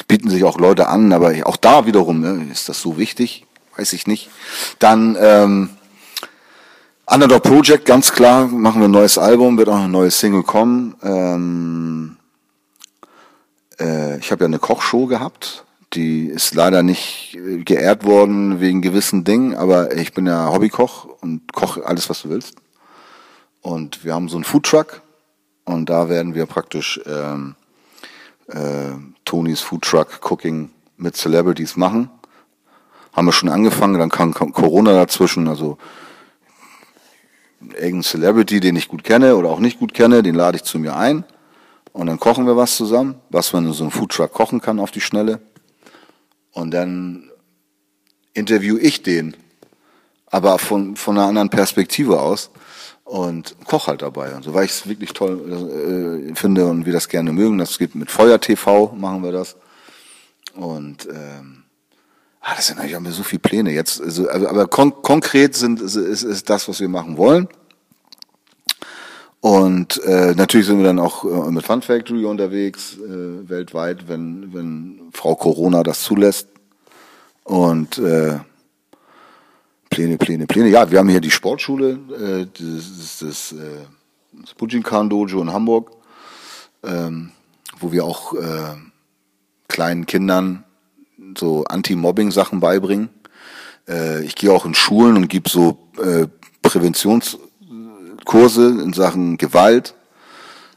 [0.07, 3.45] bieten sich auch Leute an, aber auch da wiederum, ne, ist das so wichtig?
[3.75, 4.29] Weiß ich nicht.
[4.77, 5.69] Dann ähm,
[7.11, 10.95] Underdog Project, ganz klar, machen wir ein neues Album, wird auch ein neues Single kommen.
[11.01, 12.17] Ähm,
[13.79, 15.65] äh, ich habe ja eine Kochshow gehabt.
[15.93, 21.05] Die ist leider nicht äh, geehrt worden wegen gewissen Dingen, aber ich bin ja Hobbykoch
[21.21, 22.57] und koche alles, was du willst.
[23.61, 25.01] Und wir haben so einen Foodtruck
[25.65, 27.55] und da werden wir praktisch ähm,
[28.49, 28.91] äh,
[29.25, 32.11] Tonys Foodtruck Cooking mit Celebrities machen.
[33.13, 35.79] Haben wir schon angefangen, dann kam Corona dazwischen, also
[37.61, 40.79] irgendein Celebrity, den ich gut kenne oder auch nicht gut kenne, den lade ich zu
[40.79, 41.23] mir ein.
[41.91, 44.91] Und dann kochen wir was zusammen, was man in so einem Foodtruck kochen kann auf
[44.91, 45.41] die Schnelle.
[46.51, 47.29] Und dann
[48.33, 49.35] interview ich den,
[50.27, 52.51] aber von, von einer anderen Perspektive aus
[53.03, 54.35] und koch halt dabei.
[54.35, 57.57] Und so, weil ich es wirklich toll äh, finde und wir das gerne mögen.
[57.57, 59.55] Das geht mit Feuer TV, machen wir das.
[60.55, 61.63] Und ähm,
[62.49, 64.01] ah, das sind eigentlich haben wir so viele Pläne jetzt.
[64.01, 67.47] Also, aber kon konkret sind ist, ist das, was wir machen wollen.
[69.41, 74.53] Und äh, natürlich sind wir dann auch äh, mit Fun Factory unterwegs, äh, weltweit, wenn,
[74.53, 76.49] wenn Frau Corona das zulässt.
[77.45, 78.39] Und äh,
[79.89, 80.67] Pläne, Pläne, Pläne.
[80.69, 83.85] Ja, wir haben hier die Sportschule, äh, das ist das, äh,
[84.41, 85.91] das Bujinkan Dojo in Hamburg,
[86.83, 87.31] ähm,
[87.79, 88.75] wo wir auch äh,
[89.69, 90.65] kleinen Kindern
[91.37, 93.09] so Anti-Mobbing-Sachen beibringen.
[93.87, 96.27] Äh, ich gehe auch in Schulen und gebe so äh,
[96.63, 97.37] Präventions-
[98.29, 99.95] Kurse in Sachen Gewalt.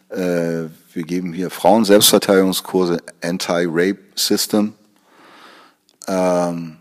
[0.09, 4.73] Äh, wir geben hier Frauen Selbstverteidigungskurse, Anti-Rape System.
[6.09, 6.79] Ähm,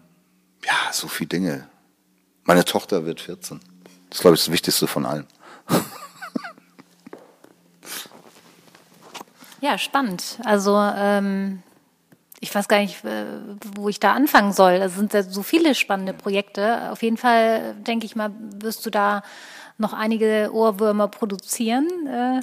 [0.64, 1.68] ja, so viele Dinge.
[2.46, 3.60] Meine Tochter wird 14.
[4.10, 5.28] Das ist, glaube ich, das Wichtigste von allen.
[9.64, 10.40] Ja, spannend.
[10.44, 11.62] Also ähm,
[12.42, 12.98] ich weiß gar nicht,
[13.76, 14.74] wo ich da anfangen soll.
[14.74, 16.92] Es sind ja so viele spannende Projekte.
[16.92, 19.22] Auf jeden Fall, denke ich mal, wirst du da
[19.78, 21.88] noch einige Ohrwürmer produzieren.
[22.08, 22.42] Äh,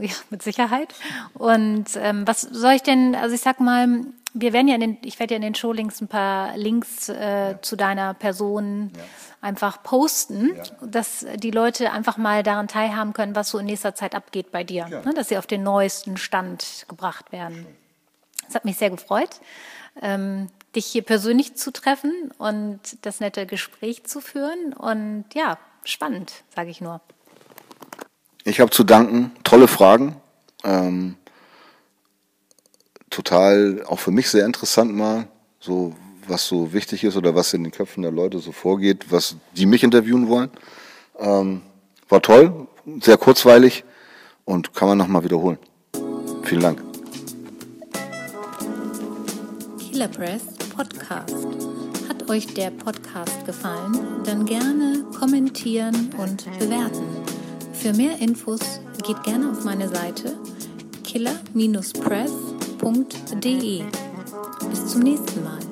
[0.00, 0.94] ja, mit Sicherheit.
[1.34, 3.88] Und ähm, was soll ich denn, also ich sag mal,
[4.34, 7.52] wir werden ja in den, ich werde ja in den Showlinks ein paar Links äh,
[7.52, 7.62] ja.
[7.62, 9.02] zu deiner Person ja.
[9.40, 10.62] einfach posten, ja.
[10.86, 14.62] dass die Leute einfach mal daran teilhaben können, was so in nächster Zeit abgeht bei
[14.62, 17.66] dir, ne, dass sie auf den neuesten Stand gebracht werden.
[18.48, 19.40] Es hat mich sehr gefreut,
[20.00, 24.72] ähm, dich hier persönlich zu treffen und das nette Gespräch zu führen.
[24.72, 27.00] Und ja, spannend, sage ich nur.
[28.44, 29.32] Ich habe zu danken.
[29.44, 30.16] Tolle Fragen.
[30.64, 31.16] Ähm,
[33.10, 35.28] total, auch für mich sehr interessant mal,
[35.60, 35.94] so
[36.26, 39.66] was so wichtig ist oder was in den Köpfen der Leute so vorgeht, was die
[39.66, 40.50] mich interviewen wollen.
[41.18, 41.62] Ähm,
[42.08, 42.68] war toll,
[43.00, 43.84] sehr kurzweilig
[44.44, 45.58] und kann man nochmal wiederholen.
[46.44, 46.87] Vielen Dank.
[49.98, 50.44] Killer Press
[50.76, 51.48] Podcast.
[52.08, 54.22] Hat euch der Podcast gefallen?
[54.24, 57.02] Dann gerne kommentieren und bewerten.
[57.72, 58.60] Für mehr Infos
[59.04, 60.36] geht gerne auf meine Seite
[61.02, 63.82] killer-press.de.
[64.70, 65.67] Bis zum nächsten Mal.